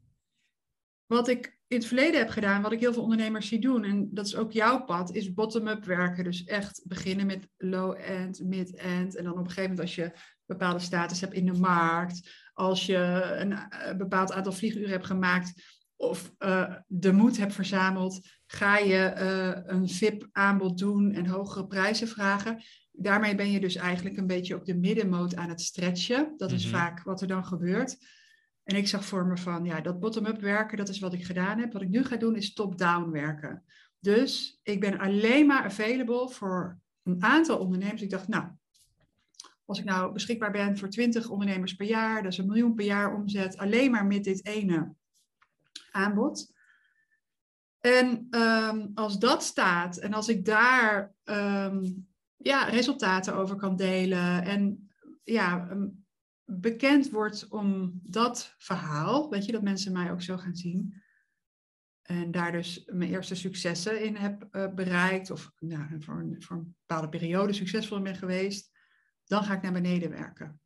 wat 1.05 1.27
ik 1.27 1.58
in 1.69 1.77
het 1.77 1.85
verleden 1.85 2.19
heb 2.19 2.29
gedaan, 2.29 2.61
wat 2.61 2.71
ik 2.71 2.79
heel 2.79 2.93
veel 2.93 3.03
ondernemers 3.03 3.47
zie 3.47 3.59
doen, 3.59 3.83
en 3.83 4.09
dat 4.11 4.25
is 4.25 4.35
ook 4.35 4.51
jouw 4.51 4.83
pad, 4.83 5.13
is 5.15 5.33
bottom-up 5.33 5.85
werken. 5.85 6.23
Dus 6.23 6.43
echt 6.43 6.81
beginnen 6.83 7.25
met 7.25 7.47
low-end, 7.57 8.43
mid-end. 8.43 9.15
En 9.15 9.23
dan 9.23 9.33
op 9.33 9.39
een 9.39 9.45
gegeven 9.45 9.69
moment 9.69 9.79
als 9.79 9.95
je 9.95 10.11
bepaalde 10.45 10.79
status 10.79 11.21
hebt 11.21 11.33
in 11.33 11.45
de 11.45 11.59
markt, 11.59 12.29
als 12.53 12.85
je 12.85 12.97
een, 13.37 13.55
een 13.89 13.97
bepaald 13.97 14.31
aantal 14.31 14.51
vlieguren 14.51 14.89
hebt 14.89 15.05
gemaakt 15.05 15.77
of 15.95 16.33
uh, 16.39 16.75
de 16.87 17.11
moed 17.11 17.37
hebt 17.37 17.53
verzameld, 17.53 18.27
ga 18.45 18.77
je 18.77 19.13
uh, 19.17 19.73
een 19.73 19.89
VIP-aanbod 19.89 20.77
doen 20.77 21.11
en 21.11 21.25
hogere 21.25 21.67
prijzen 21.67 22.07
vragen. 22.07 22.63
Daarmee 22.91 23.35
ben 23.35 23.51
je 23.51 23.59
dus 23.59 23.75
eigenlijk 23.75 24.17
een 24.17 24.27
beetje 24.27 24.55
op 24.55 24.65
de 24.65 24.75
middenmoot 24.75 25.35
aan 25.35 25.49
het 25.49 25.61
stretchen. 25.61 26.33
Dat 26.37 26.51
is 26.51 26.65
Mhm. 26.65 26.75
vaak 26.75 27.03
wat 27.03 27.21
er 27.21 27.27
dan 27.27 27.45
gebeurt. 27.45 27.97
En 28.69 28.75
ik 28.75 28.87
zag 28.87 29.05
voor 29.05 29.25
me 29.25 29.37
van, 29.37 29.65
ja, 29.65 29.81
dat 29.81 29.99
bottom-up 29.99 30.41
werken, 30.41 30.77
dat 30.77 30.89
is 30.89 30.99
wat 30.99 31.13
ik 31.13 31.25
gedaan 31.25 31.59
heb. 31.59 31.73
Wat 31.73 31.81
ik 31.81 31.89
nu 31.89 32.03
ga 32.03 32.15
doen 32.15 32.35
is 32.35 32.53
top-down 32.53 33.11
werken. 33.11 33.63
Dus 33.99 34.59
ik 34.63 34.79
ben 34.79 34.99
alleen 34.99 35.47
maar 35.47 35.63
available 35.63 36.29
voor 36.29 36.79
een 37.03 37.23
aantal 37.23 37.59
ondernemers. 37.59 38.01
Ik 38.01 38.09
dacht, 38.09 38.27
nou, 38.27 38.47
als 39.65 39.79
ik 39.79 39.85
nou 39.85 40.13
beschikbaar 40.13 40.51
ben 40.51 40.77
voor 40.77 40.89
20 40.89 41.29
ondernemers 41.29 41.73
per 41.73 41.85
jaar, 41.87 42.23
dat 42.23 42.31
is 42.31 42.37
een 42.37 42.45
miljoen 42.45 42.73
per 42.73 42.85
jaar 42.85 43.15
omzet, 43.15 43.57
alleen 43.57 43.91
maar 43.91 44.05
met 44.05 44.23
dit 44.23 44.45
ene 44.45 44.93
aanbod. 45.91 46.53
En 47.79 48.27
ehm, 48.29 48.87
als 48.93 49.19
dat 49.19 49.43
staat 49.43 49.97
en 49.97 50.13
als 50.13 50.27
ik 50.27 50.45
daar 50.45 51.13
ehm, 51.23 51.83
ja, 52.37 52.63
resultaten 52.63 53.35
over 53.35 53.55
kan 53.55 53.75
delen 53.75 54.43
en 54.43 54.89
ja, 55.23 55.77
bekend 56.49 57.09
wordt 57.09 57.47
om 57.47 57.99
dat 58.03 58.55
verhaal, 58.57 59.29
weet 59.29 59.45
je, 59.45 59.51
dat 59.51 59.61
mensen 59.61 59.91
mij 59.91 60.11
ook 60.11 60.21
zo 60.21 60.37
gaan 60.37 60.55
zien. 60.55 61.01
En 62.01 62.31
daar 62.31 62.51
dus 62.51 62.83
mijn 62.85 63.09
eerste 63.09 63.35
successen 63.35 64.03
in 64.03 64.15
heb 64.15 64.47
uh, 64.51 64.73
bereikt, 64.73 65.31
of 65.31 65.51
nou, 65.59 66.01
voor, 66.01 66.19
een, 66.19 66.41
voor 66.41 66.55
een 66.55 66.75
bepaalde 66.79 67.09
periode 67.09 67.53
succesvol 67.53 67.97
in 67.97 68.03
ben 68.03 68.15
geweest, 68.15 68.71
dan 69.25 69.43
ga 69.43 69.53
ik 69.53 69.61
naar 69.61 69.71
beneden 69.71 70.09
werken. 70.09 70.61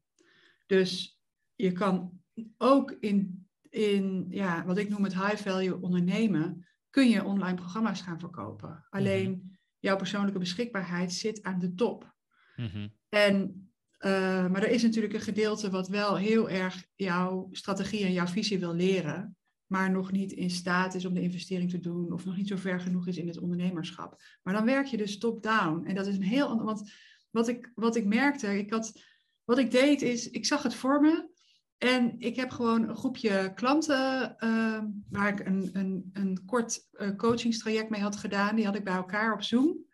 Dus 0.66 1.20
je 1.56 1.72
kan 1.72 2.22
ook 2.58 2.92
in, 2.92 3.48
in 3.70 4.26
ja, 4.30 4.66
wat 4.66 4.78
ik 4.78 4.90
noem 4.90 5.04
het 5.04 5.14
high 5.14 5.36
value 5.36 5.82
ondernemen, 5.82 6.68
kun 6.90 7.10
je 7.10 7.24
online 7.24 7.56
programma's 7.56 8.02
gaan 8.02 8.20
verkopen. 8.20 8.70
Mhm. 8.70 8.82
Alleen 8.90 9.58
jouw 9.80 9.96
persoonlijke 9.96 10.40
beschikbaarheid 10.40 11.14
zit 11.14 11.44
aan 11.44 11.60
de 11.60 11.74
top. 11.74 12.16
Mhm. 12.56 12.88
En, 13.10 13.63
uh, 14.06 14.48
maar 14.48 14.64
er 14.64 14.70
is 14.70 14.84
natuurlijk 14.84 15.14
een 15.14 15.22
gedeelte 15.22 15.70
wat 15.70 15.88
wel 15.88 16.18
heel 16.18 16.50
erg 16.50 16.86
jouw 16.96 17.48
strategie 17.52 18.06
en 18.06 18.14
jouw 18.14 18.28
visie 18.28 18.60
wil 18.60 18.74
leren, 18.74 19.38
maar 19.66 19.92
nog 19.92 20.12
niet 20.12 20.32
in 20.32 20.50
staat 20.50 20.94
is 20.94 21.06
om 21.06 21.14
de 21.14 21.22
investering 21.22 21.70
te 21.70 21.80
doen 21.80 22.12
of 22.12 22.26
nog 22.26 22.38
niet 22.38 22.48
zo 22.48 22.56
ver 22.56 22.80
genoeg 22.80 23.08
is 23.08 23.18
in 23.18 23.28
het 23.28 23.40
ondernemerschap. 23.40 24.22
Maar 24.44 24.54
dan 24.54 24.66
werk 24.66 24.86
je 24.86 24.98
dus 24.98 25.18
top-down. 25.18 25.86
En 25.86 25.96
dat 25.96 26.08
is 26.08 26.16
een 26.16 26.24
heel 26.24 26.48
ander. 26.48 26.66
Want 26.66 26.92
wat 27.30 27.48
ik, 27.48 27.72
wat 27.76 27.96
ik 27.96 28.06
merkte, 28.06 28.58
ik 28.58 28.72
had, 28.72 29.02
wat 29.44 29.58
ik 29.58 29.72
deed 29.72 30.02
is, 30.02 30.30
ik 30.30 30.46
zag 30.46 30.64
het 30.64 30.76
voor 30.76 31.02
me. 31.02 31.32
En 31.78 32.20
ik 32.20 32.36
heb 32.36 32.50
gewoon 32.50 32.90
een 32.90 32.96
groepje 32.96 33.52
klanten 33.56 34.36
uh, 34.40 34.84
waar 35.10 35.30
ik 35.30 35.48
een, 35.48 35.70
een, 35.74 36.10
een 36.14 36.46
kort 36.46 36.88
uh, 36.92 37.16
coachingstraject 37.16 37.90
mee 37.90 38.02
had 38.02 38.16
gedaan. 38.16 38.56
Die 38.56 38.66
had 38.66 38.76
ik 38.76 38.84
bij 38.84 38.94
elkaar 38.94 39.34
op 39.34 39.42
Zoom. 39.42 39.86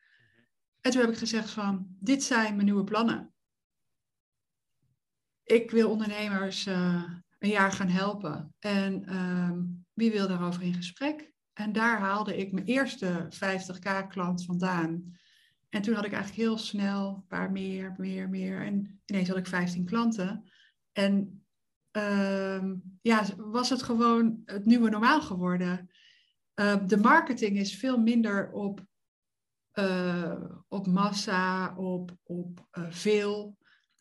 En 0.82 0.92
toen 0.92 1.02
heb 1.02 1.10
ik 1.10 1.18
gezegd 1.18 1.50
van, 1.50 1.88
dit 2.00 2.24
zijn 2.24 2.54
mijn 2.54 2.66
nieuwe 2.66 2.84
plannen. 2.84 3.29
Ik 5.52 5.72
wil 5.72 5.90
ondernemers 5.90 6.68
uh, 6.68 7.04
een 7.40 7.50
jaar 7.50 7.72
gaan 7.72 7.88
helpen. 7.88 8.56
En 8.60 9.06
ehm, 9.06 9.60
wie 9.94 10.12
wil 10.12 10.28
daarover 10.28 10.62
in 10.62 10.74
gesprek? 10.74 11.32
En 11.54 11.72
daar 11.72 12.00
haalde 12.00 12.38
ik 12.38 12.52
mijn 12.52 12.66
eerste 12.66 13.28
50k 13.34 14.08
klant 14.08 14.46
vandaan. 14.46 15.18
En 15.70 15.82
toen 15.82 15.94
had 15.94 16.06
ik 16.06 16.14
eigenlijk 16.14 16.44
heel 16.44 16.58
snel 16.58 17.16
een 17.16 17.28
paar 17.28 17.52
meer, 17.52 17.96
meer, 17.98 18.30
meer. 18.30 18.66
En 18.66 19.02
ineens 19.06 19.28
had 19.28 19.38
ik 19.38 19.48
15 19.48 19.86
klanten. 19.86 20.50
En 20.92 21.44
uh, 21.98 22.72
ja, 23.02 23.24
was 23.38 23.70
het 23.70 23.84
gewoon 23.84 24.42
het 24.46 24.66
nieuwe 24.66 24.90
normaal 24.90 25.22
geworden. 25.22 25.90
Uh, 26.56 26.88
de 26.88 26.98
marketing 26.98 27.58
is 27.58 27.76
veel 27.76 27.98
minder 27.98 28.52
op, 28.52 28.86
uh, 29.74 30.44
op 30.68 30.88
massa, 30.88 31.76
op, 31.78 32.18
op 32.24 32.68
uh, 32.78 32.86
veel, 32.90 33.58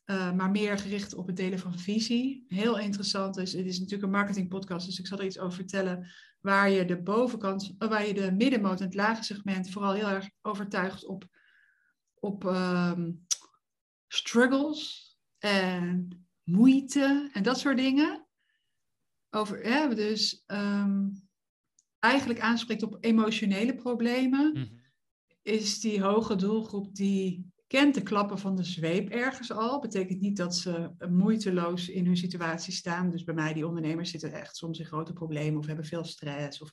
maar 0.08 0.50
meer 0.50 0.78
gericht 0.78 1.14
op 1.14 1.26
het 1.26 1.36
delen 1.36 1.58
van 1.58 1.78
visie. 1.78 2.44
Heel 2.48 2.78
interessant 2.78 3.36
is, 3.36 3.52
het 3.52 3.66
is 3.66 3.78
natuurlijk 3.78 4.04
een 4.04 4.18
marketingpodcast, 4.18 4.86
dus 4.86 4.98
ik 4.98 5.06
zal 5.06 5.18
er 5.18 5.24
iets 5.24 5.38
over 5.38 5.56
vertellen 5.56 6.06
waar 6.40 6.70
je 6.70 6.84
de 6.84 7.02
bovenkant, 7.02 7.74
waar 7.78 8.06
je 8.06 8.14
de 8.14 8.32
middenmoot 8.32 8.80
en 8.80 8.86
het 8.86 8.94
lage 8.94 9.22
segment 9.22 9.70
vooral 9.70 9.92
heel 9.92 10.08
erg 10.08 10.30
overtuigt 10.42 11.06
op 11.06 11.28
op 12.20 12.44
ehm, 12.44 13.12
struggles 14.08 15.08
en 15.38 16.08
moeite 16.44 17.30
en 17.32 17.42
dat 17.42 17.58
soort 17.58 17.76
dingen. 17.76 18.26
Over, 19.30 19.68
ja, 19.68 19.86
dus 19.86 20.44
um, 20.46 21.28
eigenlijk 21.98 22.40
aanspreekt 22.40 22.82
op 22.82 22.96
emotionele 23.00 23.74
problemen. 23.74 24.52
Mhm. 24.52 24.66
Is 25.42 25.80
die 25.80 26.02
hoge 26.02 26.36
doelgroep 26.36 26.94
die 26.94 27.47
kent 27.68 27.94
de 27.94 28.02
klappen 28.02 28.38
van 28.38 28.56
de 28.56 28.64
zweep 28.64 29.08
ergens 29.08 29.52
al. 29.52 29.80
Betekent 29.80 30.20
niet 30.20 30.36
dat 30.36 30.56
ze 30.56 30.90
moeiteloos 31.08 31.88
in 31.88 32.06
hun 32.06 32.16
situatie 32.16 32.72
staan. 32.72 33.10
Dus 33.10 33.24
bij 33.24 33.34
mij, 33.34 33.52
die 33.52 33.66
ondernemers 33.66 34.10
zitten 34.10 34.32
echt 34.32 34.56
soms 34.56 34.78
in 34.78 34.86
grote 34.86 35.12
problemen 35.12 35.58
of 35.58 35.66
hebben 35.66 35.84
veel 35.84 36.04
stress 36.04 36.62
of 36.62 36.70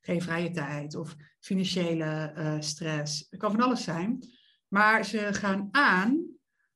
geen 0.00 0.22
vrije 0.22 0.50
tijd 0.50 0.94
of 0.94 1.16
financiële 1.40 2.32
uh, 2.36 2.60
stress. 2.60 3.26
Het 3.30 3.40
kan 3.40 3.50
van 3.50 3.60
alles 3.60 3.84
zijn. 3.84 4.22
Maar 4.68 5.04
ze 5.04 5.32
gaan 5.32 5.68
aan 5.70 6.26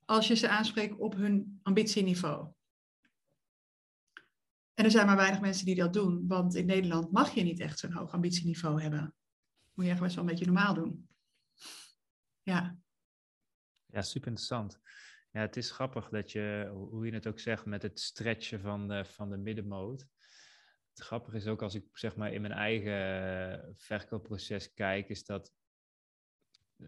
als 0.04 0.28
je 0.28 0.34
ze 0.34 0.48
aanspreekt 0.48 0.98
op 0.98 1.14
hun 1.14 1.60
ambitieniveau. 1.62 2.48
En 4.74 4.84
er 4.84 4.90
zijn 4.90 5.06
maar 5.06 5.16
weinig 5.16 5.40
mensen 5.40 5.66
die 5.66 5.74
dat 5.74 5.92
doen, 5.92 6.26
want 6.26 6.54
in 6.54 6.66
Nederland 6.66 7.12
mag 7.12 7.34
je 7.34 7.42
niet 7.42 7.60
echt 7.60 7.78
zo'n 7.78 7.92
hoog 7.92 8.12
ambitieniveau 8.12 8.82
hebben. 8.82 9.14
Moet 9.74 9.84
je 9.84 9.90
echt 9.90 10.00
best 10.00 10.14
wel 10.14 10.24
een 10.24 10.30
beetje 10.30 10.46
normaal 10.46 10.74
doen. 10.74 11.08
Ja. 12.42 12.76
Ja, 13.92 14.02
super 14.02 14.28
interessant. 14.28 14.80
Ja, 15.32 15.40
het 15.40 15.56
is 15.56 15.70
grappig 15.70 16.08
dat 16.08 16.32
je, 16.32 16.70
hoe 16.72 17.06
je 17.06 17.12
het 17.12 17.26
ook 17.26 17.38
zegt, 17.38 17.64
met 17.64 17.82
het 17.82 18.00
stretchen 18.00 18.60
van 18.60 18.88
de, 18.88 19.04
van 19.04 19.30
de 19.30 19.36
middenmoot. 19.36 20.06
Het 20.94 21.04
grappige 21.04 21.36
is 21.36 21.46
ook 21.46 21.62
als 21.62 21.74
ik 21.74 21.84
zeg 21.92 22.16
maar 22.16 22.32
in 22.32 22.40
mijn 22.40 22.52
eigen 22.52 23.74
verkoopproces 23.76 24.72
kijk, 24.72 25.08
is 25.08 25.24
dat 25.24 25.52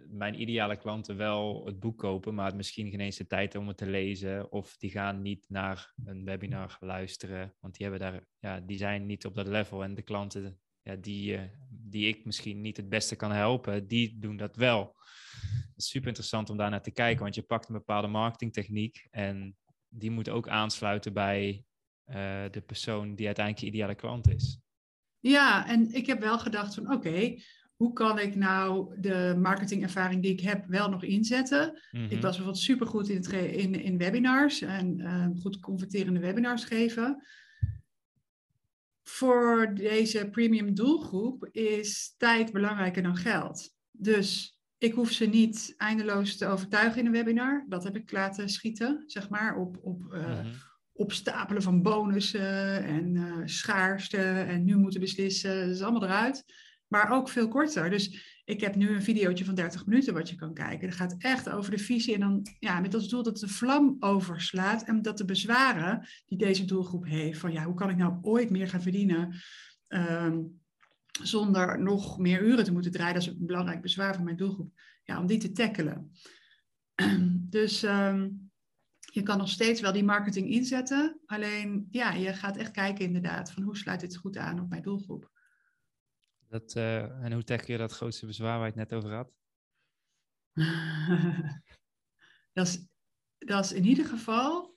mijn 0.09 0.40
ideale 0.40 0.77
klanten 0.77 1.17
wel 1.17 1.67
het 1.67 1.81
boek 1.81 1.99
kopen, 1.99 2.35
maar 2.35 2.47
het 2.47 2.57
misschien 2.57 2.90
geen 2.90 3.01
eens 3.01 3.17
de 3.17 3.27
tijd 3.27 3.55
om 3.55 3.69
het 3.69 3.77
te 3.77 3.87
lezen. 3.87 4.53
Of 4.53 4.77
die 4.77 4.90
gaan 4.90 5.23
niet 5.23 5.47
naar 5.49 5.93
een 6.05 6.25
webinar 6.25 6.77
luisteren, 6.81 7.55
want 7.61 7.77
die, 7.77 7.87
hebben 7.88 8.12
daar, 8.12 8.25
ja, 8.38 8.61
die 8.61 8.79
zijn 8.79 9.07
niet 9.07 9.27
op 9.27 9.35
dat 9.35 9.47
level. 9.47 9.83
En 9.83 9.95
de 9.95 10.03
klanten 10.03 10.61
ja, 10.83 10.97
die, 10.97 11.33
uh, 11.33 11.43
die 11.69 12.09
ik 12.09 12.25
misschien 12.25 12.61
niet 12.61 12.77
het 12.77 12.88
beste 12.88 13.17
kan 13.17 13.33
helpen, 13.33 13.87
die 13.87 14.19
doen 14.19 14.37
dat 14.37 14.57
wel. 14.57 14.97
Het 15.74 15.82
is 15.82 15.90
super 15.90 16.08
interessant 16.08 16.50
om 16.50 16.56
daar 16.56 16.70
naar 16.70 16.82
te 16.82 16.90
kijken, 16.90 17.22
want 17.22 17.34
je 17.34 17.42
pakt 17.42 17.68
een 17.68 17.74
bepaalde 17.74 18.08
marketingtechniek 18.08 19.06
en 19.10 19.56
die 19.88 20.10
moet 20.10 20.28
ook 20.28 20.48
aansluiten 20.48 21.12
bij 21.12 21.64
uh, 22.06 22.14
de 22.50 22.62
persoon 22.66 23.14
die 23.14 23.26
uiteindelijk 23.26 23.64
je 23.64 23.70
ideale 23.70 23.94
klant 23.94 24.28
is. 24.28 24.58
Ja, 25.20 25.66
en 25.68 25.92
ik 25.92 26.06
heb 26.06 26.20
wel 26.20 26.38
gedacht 26.38 26.74
van 26.74 26.92
oké, 26.92 27.34
hoe 27.76 27.92
kan 27.92 28.18
ik 28.18 28.34
nou 28.34 29.00
de 29.00 29.34
marketingervaring 29.38 30.22
die 30.22 30.32
ik 30.32 30.40
heb 30.40 30.66
wel 30.66 30.88
nog 30.88 31.04
inzetten? 31.04 31.82
Ik 31.90 32.00
mhm. 32.00 32.10
was 32.10 32.20
bijvoorbeeld 32.20 32.58
supergoed 32.58 33.08
in, 33.08 33.22
in, 33.32 33.74
in 33.74 33.98
webinars 33.98 34.60
en 34.60 34.98
uh, 35.00 35.26
goed 35.40 35.60
converterende 35.60 36.20
webinars 36.20 36.64
geven. 36.64 37.22
Voor 39.02 39.74
deze 39.74 40.28
premium 40.30 40.74
doelgroep 40.74 41.48
is 41.50 42.14
tijd 42.16 42.52
belangrijker 42.52 43.02
dan 43.02 43.16
geld. 43.16 43.74
Dus 43.90 44.54
ik 44.85 44.94
hoef 44.94 45.11
ze 45.11 45.27
niet 45.27 45.75
eindeloos 45.77 46.37
te 46.37 46.47
overtuigen 46.47 47.01
in 47.01 47.07
een 47.07 47.12
webinar. 47.12 47.64
Dat 47.68 47.85
heb 47.85 47.97
ik 47.97 48.12
laten 48.12 48.49
schieten, 48.49 49.05
zeg 49.07 49.29
maar, 49.29 49.57
op, 49.57 49.79
op 49.83 50.12
uh, 50.12 50.38
opstapelen 50.92 51.62
van 51.62 51.83
bonussen 51.83 52.85
en 52.85 53.14
uh, 53.14 53.37
schaarste. 53.44 54.18
En 54.18 54.64
nu 54.64 54.77
moeten 54.77 55.01
beslissen. 55.01 55.61
Dat 55.61 55.75
is 55.75 55.83
allemaal 55.83 56.05
eruit 56.05 56.44
maar 56.94 57.11
ook 57.11 57.29
veel 57.29 57.49
korter. 57.49 57.90
Dus 57.90 58.40
ik 58.44 58.61
heb 58.61 58.75
nu 58.75 58.88
een 58.88 59.03
videootje 59.03 59.44
van 59.44 59.55
30 59.55 59.87
minuten 59.87 60.14
wat 60.14 60.29
je 60.29 60.37
kan 60.37 60.55
kijken. 60.55 60.88
Dat 60.88 60.97
gaat 60.97 61.14
echt 61.18 61.51
over 61.51 61.70
de 61.70 61.79
visie 61.79 62.14
en 62.14 62.20
dan 62.20 62.47
ja, 62.59 62.81
met 62.81 62.94
als 62.94 63.09
doel 63.09 63.23
dat 63.23 63.38
de 63.38 63.49
vlam 63.49 63.97
overslaat 64.01 64.85
en 64.85 65.03
dat 65.03 65.18
de 65.18 65.25
bezwaren 65.25 66.07
die 66.27 66.38
deze 66.38 66.64
doelgroep 66.64 67.05
heeft, 67.05 67.38
van 67.38 67.53
ja, 67.53 67.64
hoe 67.64 67.75
kan 67.75 67.90
ik 67.90 67.97
nou 67.97 68.18
ooit 68.23 68.51
meer 68.51 68.68
gaan 68.68 68.83
verdienen 68.83 69.35
ehm, 69.87 70.40
zonder 71.22 71.83
nog 71.83 72.18
meer 72.18 72.42
uren 72.42 72.64
te 72.64 72.72
moeten 72.72 72.92
draaien, 72.92 73.14
dat 73.14 73.22
is 73.22 73.29
een 73.29 73.46
belangrijk 73.46 73.81
bezwaar 73.81 74.14
van 74.14 74.24
mijn 74.24 74.37
doelgroep, 74.37 74.81
ja, 75.03 75.20
om 75.20 75.27
die 75.27 75.38
te 75.38 75.53
tackelen. 75.53 76.12
dus 77.57 77.83
ehm, 77.83 78.31
je 78.98 79.22
kan 79.22 79.38
nog 79.38 79.48
steeds 79.48 79.81
wel 79.81 79.92
die 79.92 80.05
marketing 80.05 80.50
inzetten, 80.50 81.20
alleen 81.27 81.87
ja, 81.90 82.12
je 82.12 82.33
gaat 82.33 82.57
echt 82.57 82.70
kijken 82.70 83.05
inderdaad 83.05 83.53
van 83.53 83.62
hoe 83.62 83.77
sluit 83.77 84.00
dit 84.00 84.16
goed 84.16 84.37
aan 84.37 84.61
op 84.61 84.68
mijn 84.68 84.83
doelgroep. 84.83 85.33
Dat, 86.48 86.74
uh, 86.77 87.24
en 87.24 87.33
hoe 87.33 87.44
tackle 87.44 87.72
je 87.72 87.79
dat 87.79 87.92
grootste 87.92 88.27
bezwaar 88.27 88.59
waar 88.59 88.72
je 88.72 88.81
het 88.81 88.90
net 88.90 88.98
over 88.98 89.14
had? 89.14 89.33
dat, 92.53 92.66
is, 92.66 92.87
dat 93.38 93.64
is 93.64 93.72
in 93.72 93.85
ieder 93.85 94.05
geval 94.05 94.73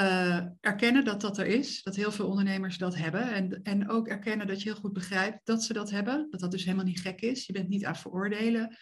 uh, 0.00 0.44
erkennen 0.60 1.04
dat 1.04 1.20
dat 1.20 1.38
er 1.38 1.46
is. 1.46 1.82
Dat 1.82 1.96
heel 1.96 2.12
veel 2.12 2.28
ondernemers 2.28 2.78
dat 2.78 2.96
hebben. 2.96 3.32
En, 3.32 3.62
en 3.62 3.88
ook 3.88 4.08
erkennen 4.08 4.46
dat 4.46 4.62
je 4.62 4.68
heel 4.68 4.80
goed 4.80 4.92
begrijpt 4.92 5.40
dat 5.44 5.62
ze 5.62 5.72
dat 5.72 5.90
hebben. 5.90 6.26
Dat 6.30 6.40
dat 6.40 6.50
dus 6.50 6.64
helemaal 6.64 6.84
niet 6.84 7.00
gek 7.00 7.20
is. 7.20 7.46
Je 7.46 7.52
bent 7.52 7.68
niet 7.68 7.84
aan 7.84 7.96
veroordelen. 7.96 8.76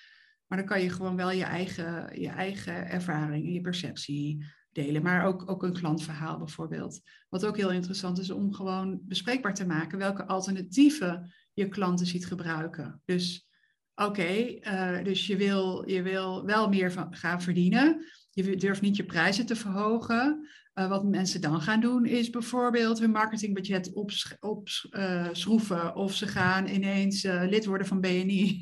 Maar 0.46 0.58
dan 0.58 0.66
kan 0.66 0.82
je 0.82 0.90
gewoon 0.90 1.16
wel 1.16 1.30
je 1.30 1.44
eigen, 1.44 2.20
je 2.20 2.28
eigen 2.28 2.88
ervaring 2.88 3.52
je 3.52 3.60
perceptie 3.60 4.44
delen. 4.72 5.02
Maar 5.02 5.24
ook, 5.24 5.50
ook 5.50 5.62
een 5.62 5.72
klantverhaal 5.72 6.38
bijvoorbeeld. 6.38 7.00
Wat 7.28 7.46
ook 7.46 7.56
heel 7.56 7.70
interessant 7.72 8.18
is 8.18 8.30
om 8.30 8.54
gewoon 8.54 9.00
bespreekbaar 9.02 9.54
te 9.54 9.66
maken 9.66 9.98
welke 9.98 10.26
alternatieven 10.26 11.34
je 11.52 11.68
klanten 11.68 12.06
ziet 12.06 12.26
gebruiken. 12.26 13.02
Dus 13.04 13.48
oké, 13.94 14.22
eh, 14.22 15.04
dus 15.04 15.26
je 15.26 15.36
wil, 15.36 15.88
je 15.88 16.02
wil 16.02 16.44
wel 16.44 16.68
meer 16.68 17.08
gaan 17.10 17.42
verdienen. 17.42 18.04
Je 18.30 18.56
durft 18.56 18.80
niet 18.80 18.96
je 18.96 19.04
prijzen 19.04 19.46
te 19.46 19.56
verhogen. 19.56 20.48
Uh, 20.78 20.88
wat 20.88 21.04
mensen 21.04 21.40
dan 21.40 21.60
gaan 21.60 21.80
doen 21.80 22.06
is 22.06 22.30
bijvoorbeeld 22.30 22.98
hun 22.98 23.10
marketingbudget 23.10 23.92
opschroeven. 23.92 25.76
Op, 25.76 25.94
uh, 25.94 25.96
of 25.96 26.14
ze 26.14 26.26
gaan 26.26 26.66
ineens 26.66 27.24
uh, 27.24 27.42
lid 27.48 27.64
worden 27.64 27.86
van 27.86 28.00
BNI. 28.00 28.60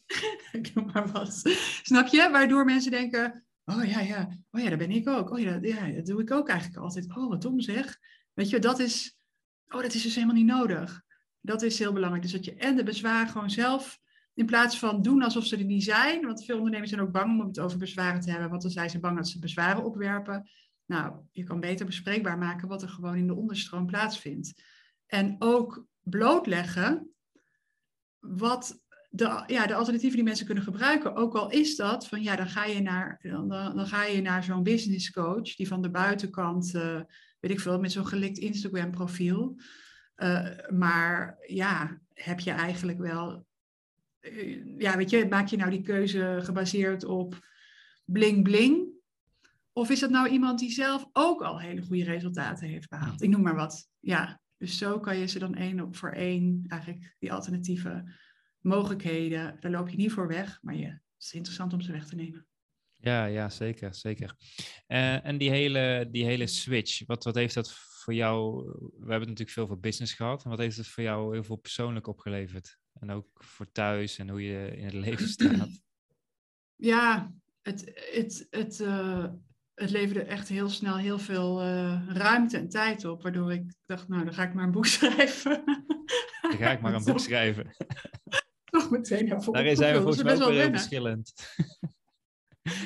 Ik 0.52 0.74
noem 0.74 0.90
maar 0.92 1.12
wat. 1.12 1.42
Snap 1.82 2.06
je? 2.06 2.28
Waardoor 2.32 2.64
mensen 2.64 2.90
denken, 2.90 3.46
oh 3.64 3.84
ja, 3.84 4.00
ja, 4.00 4.28
oh 4.50 4.60
ja, 4.60 4.68
dat 4.68 4.78
ben 4.78 4.90
ik 4.90 5.08
ook. 5.08 5.30
Oh 5.30 5.38
ja 5.38 5.58
ja, 5.62 5.90
dat 5.90 6.06
doe 6.06 6.20
ik 6.20 6.30
ook 6.30 6.48
eigenlijk 6.48 6.80
altijd. 6.80 7.16
Oh, 7.16 7.28
wat 7.28 7.42
dom 7.42 7.60
zeg. 7.60 7.98
Weet 8.32 8.50
je, 8.50 8.58
dat 8.58 8.78
is, 8.78 9.18
oh, 9.68 9.82
dat 9.82 9.94
is 9.94 10.02
dus 10.02 10.14
helemaal 10.14 10.36
niet 10.36 10.46
nodig. 10.46 11.02
Dat 11.40 11.62
is 11.62 11.78
heel 11.78 11.92
belangrijk. 11.92 12.22
Dus 12.22 12.32
dat 12.32 12.44
je 12.44 12.54
en 12.54 12.76
de 12.76 12.82
bezwaren 12.82 13.28
gewoon 13.28 13.50
zelf, 13.50 13.98
in 14.34 14.46
plaats 14.46 14.78
van 14.78 15.02
doen 15.02 15.22
alsof 15.22 15.44
ze 15.44 15.56
er 15.56 15.64
niet 15.64 15.84
zijn, 15.84 16.26
want 16.26 16.44
veel 16.44 16.56
ondernemers 16.56 16.90
zijn 16.90 17.02
ook 17.02 17.12
bang 17.12 17.40
om 17.40 17.46
het 17.46 17.58
over 17.58 17.78
bezwaren 17.78 18.20
te 18.20 18.30
hebben, 18.30 18.50
want 18.50 18.62
dan 18.62 18.70
zijn 18.70 18.90
ze 18.90 19.00
bang 19.00 19.16
dat 19.16 19.28
ze 19.28 19.38
bezwaren 19.38 19.84
opwerpen. 19.84 20.50
Nou, 20.86 21.14
je 21.32 21.44
kan 21.44 21.60
beter 21.60 21.86
bespreekbaar 21.86 22.38
maken 22.38 22.68
wat 22.68 22.82
er 22.82 22.88
gewoon 22.88 23.16
in 23.16 23.26
de 23.26 23.34
onderstroom 23.34 23.86
plaatsvindt. 23.86 24.62
En 25.06 25.36
ook 25.38 25.86
blootleggen 26.00 27.10
wat 28.18 28.84
de, 29.10 29.42
ja, 29.46 29.66
de 29.66 29.74
alternatieven 29.74 30.16
die 30.16 30.26
mensen 30.26 30.46
kunnen 30.46 30.64
gebruiken. 30.64 31.14
Ook 31.14 31.34
al 31.34 31.50
is 31.50 31.76
dat 31.76 32.08
van 32.08 32.22
ja, 32.22 32.36
dan 32.36 32.48
ga 32.48 32.64
je 32.64 32.80
naar, 32.80 33.18
dan, 33.22 33.48
dan 33.48 33.86
ga 33.86 34.04
je 34.04 34.20
naar 34.20 34.44
zo'n 34.44 34.62
business 34.62 35.10
coach 35.10 35.56
die 35.56 35.68
van 35.68 35.82
de 35.82 35.90
buitenkant, 35.90 36.74
uh, 36.74 37.00
weet 37.40 37.50
ik 37.50 37.60
veel, 37.60 37.80
met 37.80 37.92
zo'n 37.92 38.06
gelikt 38.06 38.38
Instagram 38.38 38.90
profiel. 38.90 39.60
Uh, 40.16 40.48
maar 40.68 41.38
ja, 41.46 42.00
heb 42.12 42.40
je 42.40 42.50
eigenlijk 42.50 42.98
wel, 42.98 43.46
uh, 44.20 44.78
ja, 44.78 44.96
weet 44.96 45.10
je, 45.10 45.26
maak 45.28 45.48
je 45.48 45.56
nou 45.56 45.70
die 45.70 45.82
keuze 45.82 46.38
gebaseerd 46.42 47.04
op 47.04 47.46
bling 48.04 48.42
bling? 48.42 48.95
Of 49.76 49.90
is 49.90 50.00
dat 50.00 50.10
nou 50.10 50.28
iemand 50.28 50.58
die 50.58 50.70
zelf 50.70 51.08
ook 51.12 51.42
al 51.42 51.60
hele 51.60 51.82
goede 51.82 52.04
resultaten 52.04 52.68
heeft 52.68 52.88
behaald? 52.88 53.22
Ik 53.22 53.30
noem 53.30 53.42
maar 53.42 53.54
wat. 53.54 53.88
Ja, 54.00 54.40
dus 54.56 54.78
zo 54.78 55.00
kan 55.00 55.16
je 55.16 55.26
ze 55.26 55.38
dan 55.38 55.54
één 55.54 55.80
op 55.80 55.96
voor 55.96 56.10
één, 56.10 56.64
eigenlijk 56.68 57.14
die 57.18 57.32
alternatieve 57.32 58.16
mogelijkheden, 58.60 59.56
daar 59.60 59.70
loop 59.70 59.88
je 59.88 59.96
niet 59.96 60.12
voor 60.12 60.28
weg, 60.28 60.58
maar 60.62 60.74
je, 60.74 60.86
het 60.86 61.00
is 61.18 61.32
interessant 61.32 61.72
om 61.72 61.80
ze 61.80 61.92
weg 61.92 62.06
te 62.06 62.14
nemen. 62.14 62.46
Ja, 62.96 63.24
ja, 63.24 63.48
zeker, 63.48 63.94
zeker. 63.94 64.34
Uh, 64.88 65.26
en 65.26 65.38
die 65.38 65.50
hele, 65.50 66.08
die 66.10 66.24
hele 66.24 66.46
switch, 66.46 67.06
wat, 67.06 67.24
wat 67.24 67.34
heeft 67.34 67.54
dat 67.54 67.72
voor 67.72 68.14
jou, 68.14 68.64
we 68.78 69.10
hebben 69.10 69.28
natuurlijk 69.28 69.50
veel 69.50 69.66
voor 69.66 69.80
business 69.80 70.12
gehad, 70.12 70.44
en 70.44 70.50
wat 70.50 70.58
heeft 70.58 70.76
het 70.76 70.88
voor 70.88 71.02
jou 71.02 71.32
heel 71.32 71.44
veel 71.44 71.56
persoonlijk 71.56 72.06
opgeleverd? 72.06 72.78
En 72.92 73.10
ook 73.10 73.44
voor 73.44 73.72
thuis 73.72 74.18
en 74.18 74.28
hoe 74.28 74.42
je 74.42 74.76
in 74.76 74.84
het 74.84 74.94
leven 74.94 75.28
staat? 75.28 75.82
Ja, 76.76 77.32
het, 77.62 77.90
het, 78.12 78.46
het, 78.50 78.80
uh, 78.80 79.32
het 79.76 79.90
leverde 79.90 80.22
echt 80.22 80.48
heel 80.48 80.68
snel 80.68 80.96
heel 80.96 81.18
veel 81.18 81.62
uh, 81.62 82.08
ruimte 82.08 82.56
en 82.56 82.68
tijd 82.68 83.04
op, 83.04 83.22
waardoor 83.22 83.52
ik 83.52 83.74
dacht, 83.86 84.08
nou, 84.08 84.24
dan 84.24 84.34
ga 84.34 84.42
ik 84.42 84.54
maar 84.54 84.64
een 84.64 84.70
boek 84.70 84.86
schrijven. 84.96 85.62
Dan 86.40 86.52
ga 86.58 86.70
ik 86.70 86.80
maar 86.80 86.94
een 86.94 87.04
boek 87.04 87.20
schrijven. 87.20 87.76
Toch 88.64 88.90
meteen 88.90 89.26
naar 89.26 89.44
Daar 89.50 89.76
zijn 89.76 89.94
we 89.94 90.02
volgens 90.02 90.22
mij 90.22 90.42
ook 90.42 90.50
heel 90.50 90.70
verschillend. 90.70 91.32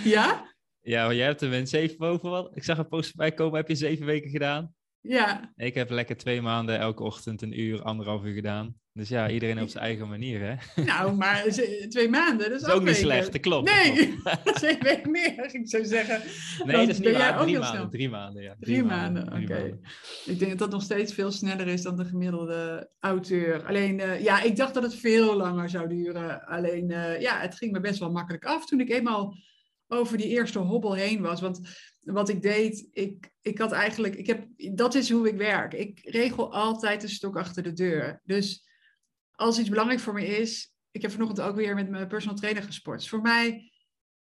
Ja? 0.04 0.54
Ja, 0.80 1.12
jij 1.12 1.26
hebt 1.26 1.40
er 1.40 1.66
zeven 1.66 2.20
wat. 2.20 2.56
Ik 2.56 2.64
zag 2.64 2.78
een 2.78 2.88
post 2.88 3.14
bij 3.14 3.32
komen, 3.32 3.56
heb 3.56 3.68
je 3.68 3.74
zeven 3.74 4.06
weken 4.06 4.30
gedaan? 4.30 4.74
Ja. 5.00 5.52
Ik 5.56 5.74
heb 5.74 5.90
lekker 5.90 6.16
twee 6.16 6.42
maanden 6.42 6.78
elke 6.78 7.02
ochtend 7.02 7.42
een 7.42 7.60
uur, 7.60 7.82
anderhalf 7.82 8.24
uur 8.24 8.34
gedaan. 8.34 8.74
Dus 8.92 9.08
ja, 9.08 9.30
iedereen 9.30 9.60
op 9.62 9.68
zijn 9.68 9.84
eigen 9.84 10.08
manier, 10.08 10.40
hè? 10.40 10.82
Nou, 10.82 11.14
maar 11.22 11.44
twee 11.88 12.08
maanden, 12.08 12.50
dat 12.50 12.60
is, 12.60 12.66
dat 12.66 12.70
is 12.70 12.76
ook 12.76 12.84
niet 12.84 12.96
slecht, 12.96 13.32
dat 13.32 13.40
klopt. 13.40 13.72
Nee, 13.72 14.18
zeven 14.60 14.82
weken 14.82 15.10
meer, 15.10 15.54
ik 15.54 15.68
zou 15.68 15.84
zeggen. 15.84 16.22
Nee, 16.64 16.76
dat 16.76 16.88
is 16.88 16.98
niet 16.98 17.16
waar. 17.16 17.40
Drie 17.42 17.58
maanden, 17.58 17.90
drie 17.90 18.08
maanden, 18.08 18.42
ja. 18.42 18.56
Drie, 18.60 18.74
drie 18.74 18.84
maanden, 18.84 19.26
oké. 19.26 19.42
Okay. 19.42 19.78
Ik 20.24 20.38
denk 20.38 20.50
dat 20.50 20.58
dat 20.58 20.70
nog 20.70 20.82
steeds 20.82 21.14
veel 21.14 21.30
sneller 21.30 21.66
is 21.66 21.82
dan 21.82 21.96
de 21.96 22.04
gemiddelde 22.04 22.90
auteur. 23.00 23.66
Alleen, 23.66 23.98
uh, 23.98 24.22
ja, 24.22 24.42
ik 24.42 24.56
dacht 24.56 24.74
dat 24.74 24.82
het 24.82 24.94
veel 24.94 25.36
langer 25.36 25.68
zou 25.68 25.88
duren. 25.88 26.46
Alleen, 26.46 26.90
uh, 26.90 27.20
ja, 27.20 27.40
het 27.40 27.54
ging 27.54 27.72
me 27.72 27.80
best 27.80 27.98
wel 27.98 28.10
makkelijk 28.10 28.44
af 28.44 28.66
toen 28.66 28.80
ik 28.80 28.90
eenmaal 28.90 29.36
over 29.88 30.18
die 30.18 30.28
eerste 30.28 30.58
hobbel 30.58 30.94
heen 30.94 31.20
was. 31.20 31.40
Want 31.40 31.60
wat 32.00 32.28
ik 32.28 32.42
deed, 32.42 32.88
ik, 32.92 33.30
ik 33.42 33.58
had 33.58 33.72
eigenlijk, 33.72 34.14
ik 34.14 34.26
heb, 34.26 34.46
dat 34.74 34.94
is 34.94 35.10
hoe 35.10 35.28
ik 35.28 35.36
werk. 35.36 35.72
Ik 35.74 36.00
regel 36.04 36.52
altijd 36.52 37.02
een 37.02 37.08
stok 37.08 37.36
achter 37.36 37.62
de 37.62 37.72
deur. 37.72 38.20
Dus 38.24 38.68
als 39.40 39.58
iets 39.58 39.68
belangrijk 39.68 40.00
voor 40.00 40.14
me 40.14 40.26
is, 40.26 40.72
ik 40.90 41.02
heb 41.02 41.10
vanochtend 41.10 41.40
ook 41.40 41.56
weer 41.56 41.74
met 41.74 41.90
mijn 41.90 42.08
personal 42.08 42.36
trainer 42.36 42.62
gesport. 42.62 43.08
voor 43.08 43.20
mij, 43.20 43.72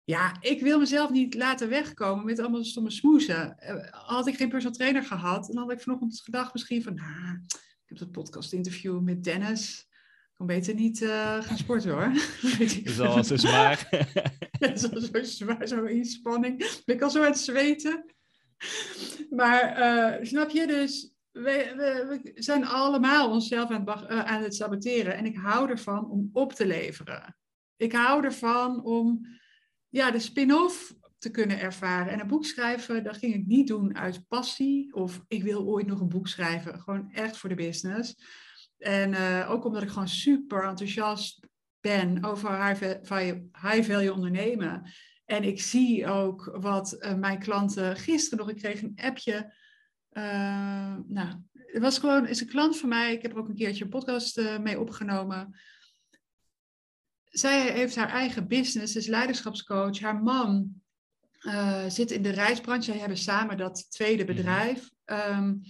ja, 0.03 0.35
ik 0.39 0.61
wil 0.61 0.79
mezelf 0.79 1.09
niet 1.09 1.33
laten 1.33 1.69
wegkomen 1.69 2.25
met 2.25 2.39
allemaal 2.39 2.63
stomme 2.63 2.91
smoesen. 2.91 3.55
Had 3.91 4.27
ik 4.27 4.35
geen 4.35 4.49
personal 4.49 4.75
trainer 4.75 5.03
gehad, 5.03 5.45
dan 5.45 5.57
had 5.57 5.71
ik 5.71 5.81
vanochtend 5.81 6.21
gedacht 6.21 6.53
misschien 6.53 6.83
van, 6.83 6.93
nou, 6.93 7.39
ik 7.83 7.85
heb 7.85 7.97
dat 7.97 8.11
podcast 8.11 8.53
interview 8.53 9.01
met 9.01 9.23
Dennis. 9.23 9.85
Ik 9.89 10.33
kan 10.33 10.45
beter 10.45 10.73
niet 10.73 11.01
uh, 11.01 11.41
gaan 11.43 11.57
sporten 11.57 11.91
hoor. 11.91 12.11
Dat 12.59 12.69
is 12.85 12.99
al 12.99 13.23
zo 13.23 13.35
zwaar. 13.35 13.87
dat 14.59 14.71
is 14.71 14.91
al 14.91 15.01
zo 15.01 15.23
zwaar, 15.23 15.67
zo'n 15.67 15.89
inspanning. 15.89 16.81
Ben 16.85 16.95
ik 16.95 17.01
al 17.01 17.09
zo 17.09 17.19
aan 17.19 17.31
het 17.31 17.39
zweten. 17.39 18.05
Maar 19.29 19.79
uh, 19.79 20.25
snap 20.25 20.49
je, 20.49 20.67
dus 20.67 21.16
we, 21.43 22.31
zijn 22.35 22.65
allemaal 22.65 23.31
onszelf 23.31 23.69
aan 23.69 23.89
het, 23.89 24.11
uh, 24.11 24.25
aan 24.25 24.43
het 24.43 24.55
saboteren. 24.55 25.15
En 25.15 25.25
ik 25.25 25.37
hou 25.37 25.69
ervan 25.69 26.09
om 26.09 26.29
op 26.33 26.53
te 26.53 26.67
leveren. 26.67 27.37
Ik 27.75 27.91
hou 27.91 28.23
ervan 28.23 28.83
om 28.83 29.25
ja, 29.89 30.11
de 30.11 30.19
spin-off 30.19 30.95
te 31.17 31.31
kunnen 31.31 31.59
ervaren. 31.59 32.13
En 32.13 32.19
een 32.19 32.27
boek 32.27 32.45
schrijven, 32.45 33.03
dat 33.03 33.17
ging 33.17 33.33
ik 33.33 33.45
niet 33.45 33.67
doen 33.67 33.97
uit 33.97 34.27
passie. 34.27 34.93
Of 34.93 35.21
ik 35.27 35.43
wil 35.43 35.65
ooit 35.65 35.87
nog 35.87 35.99
een 35.99 36.09
boek 36.09 36.27
schrijven. 36.27 36.79
Gewoon 36.79 37.11
echt 37.11 37.37
voor 37.37 37.49
de 37.49 37.55
business. 37.55 38.15
En 38.77 39.11
uh, 39.11 39.47
ook 39.49 39.65
omdat 39.65 39.81
ik 39.81 39.89
gewoon 39.89 40.07
super 40.07 40.63
enthousiast 40.63 41.47
ben 41.79 42.23
over 42.23 42.67
high-value 43.61 44.13
ondernemen. 44.13 44.91
En 45.25 45.43
ik 45.43 45.61
zie 45.61 46.07
ook 46.07 46.57
wat 46.59 46.95
uh, 46.99 47.13
mijn 47.13 47.39
klanten 47.39 47.95
gisteren 47.95 48.37
nog, 48.45 48.49
ik 48.49 48.61
kreeg 48.61 48.81
een 48.81 48.99
appje. 49.01 49.53
Uh, 50.17 50.95
nou, 51.07 51.35
het 51.53 51.81
was 51.81 51.99
gewoon, 51.99 52.27
is 52.27 52.41
een 52.41 52.47
klant 52.47 52.77
van 52.77 52.89
mij. 52.89 53.13
Ik 53.13 53.21
heb 53.21 53.31
er 53.31 53.37
ook 53.37 53.47
een 53.47 53.55
keertje 53.55 53.83
een 53.83 53.89
podcast 53.89 54.37
uh, 54.37 54.59
mee 54.59 54.79
opgenomen. 54.79 55.59
Zij 57.23 57.71
heeft 57.71 57.95
haar 57.95 58.09
eigen 58.09 58.47
business, 58.47 58.95
is 58.95 59.07
leiderschapscoach. 59.07 59.99
Haar 59.99 60.23
man 60.23 60.81
zit 61.87 62.11
in 62.11 62.21
de 62.21 62.29
reisbranche. 62.29 62.91
Zij 62.91 62.99
hebben 62.99 63.17
samen 63.17 63.57
dat 63.57 63.91
tweede 63.91 64.25
bedrijf. 64.25 64.89
Um, 65.05 65.61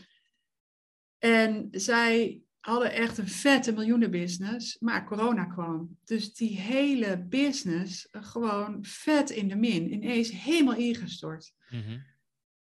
en 1.17 1.67
zij 1.71 2.41
hadden 2.60 2.91
echt 2.91 3.17
een 3.17 3.27
vette 3.27 3.71
miljoenenbusiness, 3.71 4.77
maar 4.79 5.05
corona 5.05 5.45
kwam. 5.45 5.97
Dus 6.03 6.33
die 6.33 6.60
hele 6.60 7.17
business 7.17 8.07
gewoon 8.12 8.77
vet 8.81 9.29
in 9.29 9.47
de 9.47 9.55
min, 9.55 9.93
ineens 9.93 10.31
helemaal 10.31 10.75
ingestort. 10.75 11.53
Mm-hmm. 11.69 12.05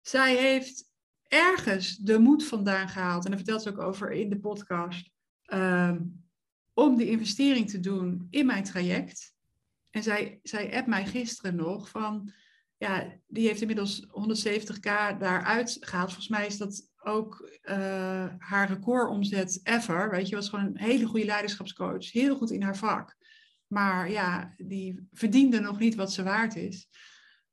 Zij 0.02 0.36
heeft 0.36 0.87
ergens 1.28 1.98
de 1.98 2.20
moed 2.20 2.46
vandaan 2.46 2.90
gehaald, 2.90 3.24
en 3.24 3.30
daar 3.30 3.40
vertelt 3.40 3.62
ze 3.62 3.70
ook 3.70 3.82
over 3.82 4.12
in 4.12 4.30
de 4.30 4.40
podcast, 4.40 5.10
um, 5.54 6.26
om 6.74 6.98
die 6.98 7.10
investering 7.10 7.70
te 7.70 7.80
doen 7.80 8.28
in 8.30 8.46
mijn 8.46 8.64
traject. 8.64 9.36
En 9.90 10.04
zij, 10.04 10.40
zij 10.44 10.76
appt 10.76 10.88
mij 10.88 11.06
gisteren 11.06 11.56
nog 11.56 11.90
van, 11.90 12.32
ja, 12.78 13.14
die 13.28 13.48
heeft 13.48 13.62
inmiddels 13.62 14.08
170k 14.08 15.18
daaruit 15.20 15.78
gehaald. 15.80 16.08
Volgens 16.08 16.28
mij 16.28 16.46
is 16.46 16.58
dat 16.58 16.90
ook 16.98 17.50
uh, 17.64 17.76
haar 18.38 18.68
recordomzet 18.68 19.60
ever. 19.64 20.10
Weet 20.10 20.30
je, 20.30 20.36
was 20.36 20.50
gewoon 20.50 20.66
een 20.66 20.78
hele 20.78 21.06
goede 21.06 21.26
leiderschapscoach. 21.26 22.12
Heel 22.12 22.36
goed 22.36 22.52
in 22.52 22.62
haar 22.62 22.78
vak. 22.78 23.16
Maar 23.68 24.12
ja, 24.12 24.54
die 24.58 25.08
verdiende 25.12 25.60
nog 25.60 25.80
niet 25.80 25.96
wat 25.96 26.14
ze 26.14 26.24
waard 26.24 26.56
is. 26.56 26.88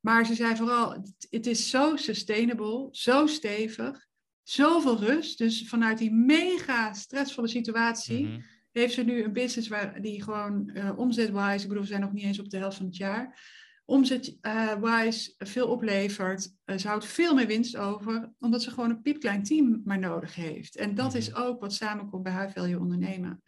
Maar 0.05 0.25
ze 0.25 0.35
zei 0.35 0.55
vooral, 0.55 0.95
het 1.29 1.47
is 1.47 1.69
zo 1.69 1.95
sustainable, 1.95 2.87
zo 2.91 3.27
stevig, 3.27 4.07
zoveel 4.43 4.99
rust. 4.99 5.37
Dus 5.37 5.67
vanuit 5.67 5.97
die 5.97 6.13
mega 6.13 6.93
stressvolle 6.93 7.47
situatie 7.47 8.25
mm-hmm. 8.25 8.43
heeft 8.71 8.93
ze 8.93 9.03
nu 9.03 9.23
een 9.23 9.33
business 9.33 9.67
waar 9.67 10.01
die 10.01 10.23
gewoon 10.23 10.69
uh, 10.73 10.97
omzetwise, 10.97 11.61
ik 11.61 11.67
bedoel, 11.67 11.83
we 11.83 11.89
zijn 11.89 12.01
nog 12.01 12.13
niet 12.13 12.23
eens 12.23 12.39
op 12.39 12.49
de 12.49 12.57
helft 12.57 12.77
van 12.77 12.85
het 12.85 12.97
jaar 12.97 13.39
omzet-wise 13.85 15.33
uh, 15.37 15.47
veel 15.47 15.67
oplevert. 15.67 16.53
Uh, 16.65 16.77
ze 16.77 16.87
houdt 16.87 17.05
veel 17.05 17.35
meer 17.35 17.47
winst 17.47 17.77
over, 17.77 18.33
omdat 18.39 18.63
ze 18.63 18.69
gewoon 18.69 18.89
een 18.89 19.01
piepklein 19.01 19.43
team 19.43 19.81
maar 19.85 19.99
nodig 19.99 20.35
heeft. 20.35 20.75
En 20.75 20.95
dat 20.95 21.13
is 21.13 21.35
ook 21.35 21.59
wat 21.59 21.73
samenkomt 21.73 22.23
bij 22.23 22.41
High 22.41 22.57
Value 22.57 22.79
Ondernemen. 22.79 23.41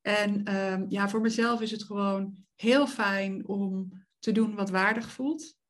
En 0.00 0.56
um, 0.56 0.86
ja, 0.88 1.08
voor 1.08 1.20
mezelf 1.20 1.60
is 1.60 1.70
het 1.70 1.82
gewoon 1.82 2.36
heel 2.54 2.86
fijn 2.86 3.48
om 3.48 3.92
te 4.18 4.32
doen 4.32 4.54
wat 4.54 4.70
waardig 4.70 5.10
voelt. 5.10 5.60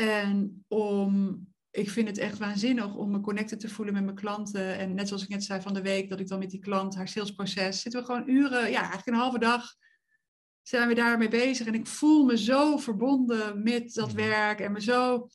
En 0.00 0.64
om, 0.68 1.38
ik 1.70 1.90
vind 1.90 2.08
het 2.08 2.18
echt 2.18 2.38
waanzinnig 2.38 2.94
om 2.94 3.10
me 3.10 3.20
connected 3.20 3.60
te 3.60 3.68
voelen 3.68 3.94
met 3.94 4.04
mijn 4.04 4.16
klanten. 4.16 4.78
En 4.78 4.94
net 4.94 5.08
zoals 5.08 5.22
ik 5.22 5.28
net 5.28 5.44
zei 5.44 5.60
van 5.60 5.74
de 5.74 5.82
week, 5.82 6.08
dat 6.08 6.20
ik 6.20 6.28
dan 6.28 6.38
met 6.38 6.50
die 6.50 6.60
klant 6.60 6.94
haar 6.94 7.08
salesproces, 7.08 7.80
zitten 7.80 8.00
we 8.00 8.06
gewoon 8.06 8.28
uren, 8.28 8.70
ja, 8.70 8.78
eigenlijk 8.78 9.06
een 9.06 9.14
halve 9.14 9.38
dag 9.38 9.74
zijn 10.62 10.88
we 10.88 10.94
daarmee 10.94 11.28
bezig. 11.28 11.66
En 11.66 11.74
ik 11.74 11.86
voel 11.86 12.24
me 12.24 12.38
zo 12.38 12.76
verbonden 12.76 13.62
met 13.62 13.92
dat 13.94 14.06
Mhm. 14.08 14.16
werk 14.16 14.60
en 14.60 14.72
me 14.72 14.80
zo, 14.80 15.28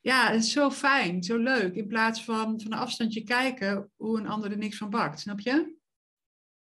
ja, 0.00 0.30
het 0.30 0.42
is 0.44 0.52
zo 0.52 0.70
fijn, 0.70 1.22
zo 1.22 1.36
leuk. 1.36 1.74
In 1.74 1.86
plaats 1.86 2.24
van 2.24 2.60
van 2.60 2.72
een 2.72 2.78
afstandje 2.78 3.22
kijken 3.24 3.90
hoe 3.96 4.18
een 4.18 4.26
ander 4.26 4.50
er 4.50 4.58
niks 4.58 4.76
van 4.76 4.90
bakt, 4.90 5.20
snap 5.20 5.40
je? 5.40 5.76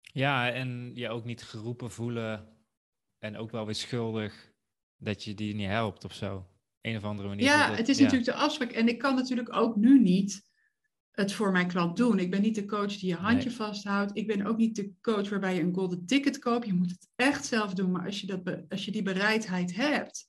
Ja, 0.00 0.50
en 0.52 0.90
je 0.94 1.08
ook 1.08 1.24
niet 1.24 1.42
geroepen 1.42 1.90
voelen 1.90 2.56
en 3.18 3.36
ook 3.36 3.50
wel 3.50 3.64
weer 3.64 3.74
schuldig 3.74 4.52
dat 4.96 5.24
je 5.24 5.34
die 5.34 5.54
niet 5.54 5.66
helpt 5.68 6.04
of 6.04 6.12
zo. 6.12 6.46
Een 6.86 6.96
of 6.96 7.04
andere 7.04 7.28
manier. 7.28 7.44
Ja, 7.44 7.68
dat- 7.68 7.76
het 7.76 7.88
is 7.88 7.96
ja. 7.98 8.02
natuurlijk 8.02 8.30
de 8.30 8.44
afspraak. 8.44 8.70
En 8.70 8.88
ik 8.88 8.98
kan 8.98 9.14
natuurlijk 9.14 9.56
ook 9.56 9.76
nu 9.76 10.00
niet 10.00 10.42
het 11.10 11.32
voor 11.32 11.52
mijn 11.52 11.68
klant 11.68 11.96
doen. 11.96 12.18
Ik 12.18 12.30
ben 12.30 12.42
niet 12.42 12.54
de 12.54 12.64
coach 12.64 12.96
die 12.96 13.08
je 13.08 13.14
handje 13.14 13.50
vasthoudt. 13.50 14.16
Ik 14.16 14.26
ben 14.26 14.46
ook 14.46 14.56
niet 14.56 14.76
de 14.76 14.92
coach 15.00 15.28
waarbij 15.28 15.54
je 15.54 15.60
een 15.60 15.74
golden 15.74 16.06
ticket 16.06 16.38
koopt. 16.38 16.66
Je 16.66 16.72
moet 16.72 16.90
het 16.90 17.08
echt 17.14 17.44
zelf 17.44 17.74
doen. 17.74 17.90
Maar 17.90 18.04
als 18.04 18.20
je, 18.20 18.26
dat 18.26 18.62
als 18.68 18.84
je 18.84 18.90
die 18.90 19.02
bereidheid 19.02 19.74
hebt. 19.76 20.28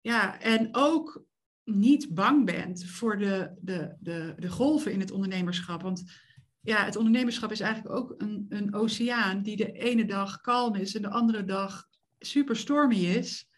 Ja, 0.00 0.40
en 0.40 0.68
ook 0.72 1.24
niet 1.64 2.14
bang 2.14 2.44
bent 2.44 2.84
voor 2.84 3.18
de, 3.18 3.52
de, 3.60 3.96
de, 4.00 4.34
de 4.38 4.50
golven 4.50 4.92
in 4.92 5.00
het 5.00 5.10
ondernemerschap. 5.10 5.82
Want 5.82 6.02
ja, 6.60 6.84
het 6.84 6.96
ondernemerschap 6.96 7.50
is 7.52 7.60
eigenlijk 7.60 7.94
ook 7.94 8.14
een, 8.18 8.46
een 8.48 8.74
oceaan 8.74 9.42
die 9.42 9.56
de 9.56 9.72
ene 9.72 10.04
dag 10.04 10.40
kalm 10.40 10.74
is 10.74 10.94
en 10.94 11.02
de 11.02 11.10
andere 11.10 11.44
dag 11.44 11.86
super 12.18 12.56
stormy 12.56 13.04
is 13.04 13.48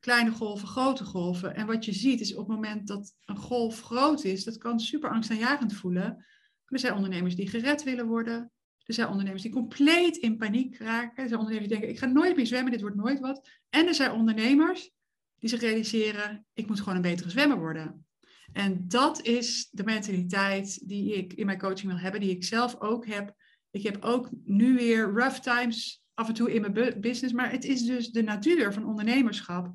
kleine 0.00 0.30
golven, 0.30 0.68
grote 0.68 1.04
golven. 1.04 1.54
En 1.54 1.66
wat 1.66 1.84
je 1.84 1.92
ziet 1.92 2.20
is 2.20 2.34
op 2.34 2.38
het 2.38 2.56
moment 2.56 2.86
dat 2.86 3.14
een 3.24 3.36
golf 3.36 3.80
groot 3.80 4.24
is, 4.24 4.44
dat 4.44 4.58
kan 4.58 4.80
super 4.80 5.10
angstaanjagend 5.10 5.72
voelen. 5.72 6.24
Er 6.66 6.78
zijn 6.78 6.94
ondernemers 6.94 7.34
die 7.34 7.48
gered 7.48 7.82
willen 7.82 8.06
worden. 8.06 8.52
Er 8.84 8.94
zijn 8.94 9.08
ondernemers 9.08 9.42
die 9.42 9.52
compleet 9.52 10.16
in 10.16 10.36
paniek 10.36 10.78
raken. 10.78 11.22
Er 11.22 11.28
zijn 11.28 11.40
ondernemers 11.40 11.68
die 11.68 11.78
denken, 11.78 11.88
ik 11.88 11.98
ga 11.98 12.06
nooit 12.06 12.36
meer 12.36 12.46
zwemmen, 12.46 12.72
dit 12.72 12.80
wordt 12.80 12.96
nooit 12.96 13.20
wat. 13.20 13.48
En 13.70 13.86
er 13.86 13.94
zijn 13.94 14.12
ondernemers 14.12 14.90
die 15.38 15.48
zich 15.48 15.60
realiseren, 15.60 16.46
ik 16.52 16.66
moet 16.66 16.78
gewoon 16.78 16.94
een 16.94 17.02
betere 17.02 17.30
zwemmer 17.30 17.58
worden. 17.58 18.06
En 18.52 18.88
dat 18.88 19.22
is 19.22 19.68
de 19.70 19.84
mentaliteit 19.84 20.88
die 20.88 21.14
ik 21.14 21.32
in 21.32 21.46
mijn 21.46 21.58
coaching 21.58 21.92
wil 21.92 22.00
hebben, 22.00 22.20
die 22.20 22.30
ik 22.30 22.44
zelf 22.44 22.80
ook 22.80 23.06
heb. 23.06 23.34
Ik 23.70 23.82
heb 23.82 24.04
ook 24.04 24.30
nu 24.44 24.74
weer 24.74 25.12
rough 25.12 25.40
times 25.40 26.02
af 26.18 26.28
en 26.28 26.34
toe 26.34 26.54
in 26.54 26.60
mijn 26.60 26.72
bu- 26.72 26.98
business, 26.98 27.34
maar 27.34 27.50
het 27.50 27.64
is 27.64 27.82
dus 27.82 28.10
de 28.10 28.22
natuur 28.22 28.72
van 28.72 28.86
ondernemerschap. 28.86 29.74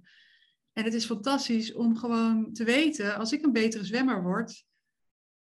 En 0.73 0.84
het 0.84 0.93
is 0.93 1.06
fantastisch 1.06 1.73
om 1.73 1.97
gewoon 1.97 2.53
te 2.53 2.63
weten, 2.63 3.15
als 3.17 3.32
ik 3.32 3.43
een 3.43 3.51
betere 3.51 3.84
zwemmer 3.84 4.23
word, 4.23 4.65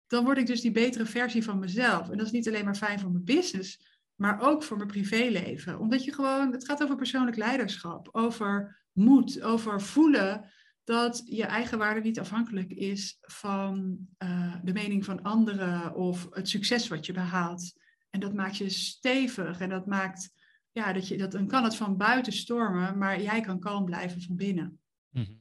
dan 0.07 0.25
word 0.25 0.39
ik 0.39 0.47
dus 0.47 0.61
die 0.61 0.71
betere 0.71 1.07
versie 1.07 1.45
van 1.45 1.59
mezelf. 1.59 2.11
En 2.11 2.17
dat 2.17 2.27
is 2.27 2.33
niet 2.33 2.49
alleen 2.49 2.65
maar 2.65 2.77
fijn 2.77 3.01
voor 3.01 3.11
mijn 3.11 3.25
business, 3.25 4.01
maar 4.15 4.41
ook 4.41 4.63
voor 4.63 4.77
mijn 4.77 4.89
privéleven. 4.89 5.79
Omdat 5.79 6.05
je 6.05 6.13
gewoon, 6.13 6.53
het 6.53 6.65
gaat 6.65 6.83
over 6.83 6.97
persoonlijk 6.97 7.37
leiderschap, 7.37 8.09
over 8.13 8.83
moed, 8.93 9.43
over 9.43 9.81
voelen 9.81 10.51
dat 10.85 11.23
je 11.25 11.45
eigen 11.45 11.79
waarde 11.79 12.01
niet 12.01 12.21
afhankelijk 12.21 12.71
is 12.71 13.17
van 13.21 13.99
eh, 14.19 14.57
de 14.63 14.73
mening 14.73 15.05
van 15.05 15.23
anderen 15.23 15.95
of 15.95 16.27
het 16.31 16.49
succes 16.49 16.89
wat 16.89 17.07
je 17.07 17.13
behaalt. 17.13 17.73
En 18.11 18.21
dat 18.21 18.35
maakt 18.35 18.57
je 18.57 18.71
stevig 18.71 19.61
en 19.61 19.69
dat 19.69 19.87
maakt, 19.87 20.42
ja, 20.73 20.93
dat 20.93 21.09
je, 21.09 21.17
dat, 21.17 21.33
dan 21.33 21.47
kan 21.47 21.65
het 21.65 21.77
van 21.77 21.97
buiten 21.97 22.33
stormen, 22.33 22.99
maar 22.99 23.23
jij 23.23 23.41
kan 23.41 23.61
kalm 23.61 23.85
blijven 23.85 24.21
van 24.21 24.37
binnen. 24.37 24.81
Mhm. 25.11 25.33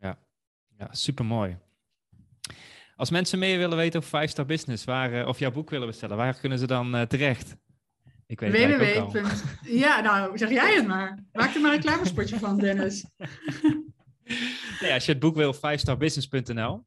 Ja, 0.00 0.18
ja 0.78 0.88
super 0.92 1.24
mooi. 1.24 1.58
Als 2.96 3.10
mensen 3.10 3.38
meer 3.38 3.58
willen 3.58 3.76
weten 3.76 3.98
over 3.98 4.10
5 4.10 4.30
Star 4.30 4.46
Business, 4.46 4.84
waar, 4.84 5.12
eh, 5.12 5.26
of 5.26 5.38
jouw 5.38 5.50
boek 5.50 5.70
willen 5.70 5.86
bestellen, 5.86 6.16
waar 6.16 6.38
kunnen 6.38 6.58
ze 6.58 6.66
dan 6.66 6.94
eh, 6.94 7.02
terecht? 7.02 7.56
Ik 8.26 8.40
weet 8.40 8.52
het 8.52 8.60
eigenlijk 8.60 8.96
ook 8.96 9.16
al. 9.16 9.22
www. 9.22 9.78
Ja, 9.78 10.00
nou 10.00 10.38
zeg 10.38 10.50
jij 10.50 10.74
het 10.74 10.86
maar. 10.86 11.24
Maak 11.32 11.54
er 11.54 11.60
maar 11.60 11.70
een 11.70 11.76
reclamespotje 11.76 12.38
van, 12.38 12.58
Dennis. 12.58 13.04
Nee, 14.80 14.92
als 14.92 15.04
je 15.04 15.12
het 15.12 15.20
boek 15.20 15.36
wil, 15.36 15.54
5starbusiness.nl. 15.54 16.86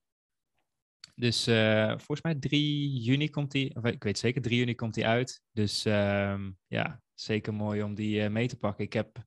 Dus 1.15 1.47
eh, 1.47 1.87
volgens 1.87 2.21
mij 2.21 2.35
3 2.35 2.89
juni 2.99 3.29
komt 3.29 3.51
die, 3.51 3.75
of 3.75 3.85
ik 3.85 4.03
weet 4.03 4.17
zeker, 4.17 4.41
3 4.41 4.57
juni 4.57 4.75
komt 4.75 4.93
die 4.93 5.07
uit. 5.07 5.41
Dus 5.51 5.85
ehm, 5.85 6.51
ja, 6.67 7.01
zeker 7.19 7.53
mooi 7.53 7.83
om 7.83 7.95
die 7.95 8.21
eh, 8.21 8.29
mee 8.29 8.47
te 8.47 8.57
pakken. 8.57 8.83
Ik 8.83 8.93
heb 8.93 9.23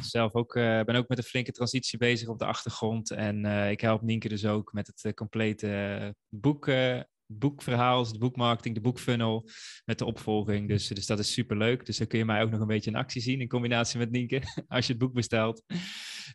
zelf 0.00 0.34
ook, 0.34 0.54
eh, 0.54 0.80
ben 0.82 0.94
ook 0.94 1.08
met 1.08 1.18
een 1.18 1.24
flinke 1.24 1.52
transitie 1.52 1.98
bezig 1.98 2.28
op 2.28 2.38
de 2.38 2.44
achtergrond. 2.44 3.10
En 3.10 3.44
eh, 3.44 3.70
ik 3.70 3.80
help 3.80 4.02
Nienke 4.02 4.28
dus 4.28 4.46
ook 4.46 4.72
met 4.72 4.86
het 4.86 5.14
complete 5.14 6.14
boek, 6.28 6.70
boekverhaal, 7.26 8.02
dus 8.02 8.12
de 8.12 8.18
boekmarketing, 8.18 8.74
de 8.74 8.80
boekfunnel, 8.80 9.48
met 9.84 9.98
de 9.98 10.04
opvolging. 10.04 10.68
Dus, 10.68 10.86
dus 10.88 11.06
dat 11.06 11.18
is 11.18 11.32
super 11.32 11.56
leuk. 11.56 11.86
Dus 11.86 11.96
dan 11.98 12.06
kun 12.06 12.18
je 12.18 12.24
mij 12.24 12.42
ook 12.42 12.50
nog 12.50 12.60
een 12.60 12.66
beetje 12.66 12.90
in 12.90 12.96
actie 12.96 13.22
zien 13.22 13.40
in 13.40 13.48
combinatie 13.48 13.98
met 13.98 14.10
Nienke, 14.10 14.42
als 14.68 14.86
je 14.86 14.92
het 14.92 15.02
boek 15.02 15.12
bestelt. 15.12 15.62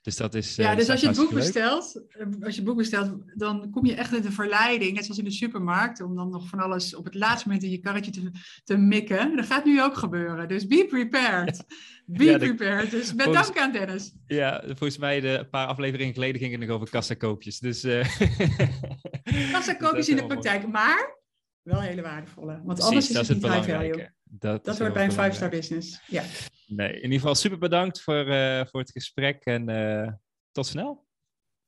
Dus 0.02 0.16
dat 0.16 0.36
is. 0.36 0.58
eh, 0.58 0.66
Ja, 0.66 0.76
dat 0.76 0.76
dus 0.78 0.86
is 0.86 0.92
als 0.92 1.02
je 1.02 1.08
het 1.08 1.16
boek 1.18 1.30
leuk. 1.32 1.40
bestelt, 1.40 2.04
eh, 2.10 2.26
als 2.42 2.54
je 2.56 2.62
het 2.62 2.64
boek 2.64 2.78
bestelt, 2.78 3.12
dan 3.36 3.70
kom 3.72 3.86
je 3.86 3.94
echt 3.96 4.14
in 4.16 4.22
de 4.22 4.32
verleiding, 4.32 4.94
net 4.94 5.04
zoals 5.04 5.20
in 5.20 5.26
de 5.26 5.32
supermarkt, 5.32 6.02
om 6.02 6.16
dan 6.16 6.30
nog 6.30 6.48
van 6.48 6.60
alles 6.60 6.96
op 6.96 7.06
het 7.06 7.14
laatste 7.16 7.48
moment 7.48 7.66
in 7.66 7.72
je 7.72 7.80
karretje 7.80 8.12
te, 8.12 8.32
te 8.64 8.78
mikken. 8.78 9.36
Dat 9.36 9.46
gaat 9.46 9.66
nu 9.66 9.84
ook 9.84 9.98
gebeuren. 9.98 10.48
Dus 10.48 10.68
be 10.68 10.86
prepared. 10.90 11.64
Be 12.06 12.24
Ja, 12.24 12.38
prepared. 12.38 12.92
Dus 12.92 13.14
volgens- 13.18 13.46
dank 13.48 13.58
aan 13.60 13.72
Dennis. 13.72 14.14
Ja, 14.28 14.64
volgens 14.66 14.98
mij 14.98 15.20
de, 15.20 15.28
een 15.38 15.50
paar 15.50 15.68
afleveringen 15.68 16.14
geleden 16.14 16.42
ging 16.42 16.52
het 16.52 16.62
nog 16.62 16.70
over 16.70 16.90
kassakoopjes. 16.90 17.60
Dus, 17.60 17.84
eh 17.84 18.08
Kassakoopjes 19.52 20.10
in 20.10 20.16
de 20.16 20.26
praktijk, 20.26 20.68
maar 20.68 21.16
wel 21.62 21.82
hele 21.82 22.02
waardevolle. 22.02 22.62
Want 22.64 22.82
anders 22.82 23.10
is 23.10 23.18
het 23.18 23.30
niet 23.30 23.48
high 23.48 23.70
value. 23.70 24.10
Dat, 24.24 24.66
Dat 24.66 24.78
heel 24.80 24.92
bij 24.92 25.04
een 25.06 25.12
five-star 25.12 25.50
business. 25.50 26.02
Ja. 26.08 26.24
Nee, 26.68 26.94
in 26.94 27.04
ieder 27.04 27.20
geval 27.20 27.36
super 27.36 27.58
bedankt 27.58 28.02
voor, 28.02 28.28
eh, 28.28 28.66
voor 28.66 28.80
het 28.80 28.92
gesprek 28.92 29.46
en 29.46 29.70
eh, 29.70 30.14
tot 30.52 30.66
snel. 30.66 31.06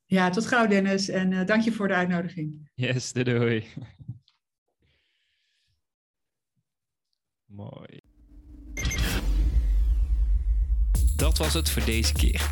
ja, 0.06 0.30
tot 0.30 0.48
gauw 0.48 0.68
Dennis 0.68 1.10
en 1.10 1.34
eh, 1.34 1.46
dank 1.46 1.64
je 1.64 1.72
voor 1.72 1.88
de 1.88 1.94
uitnodiging. 1.94 2.70
Yes, 2.74 3.14
doei, 3.14 3.24
doei. 3.24 3.66
Mooi. 7.46 8.02
Dat 11.16 11.38
was 11.38 11.54
het 11.54 11.70
voor 11.70 11.86
deze 11.86 12.14
keer. 12.14 12.52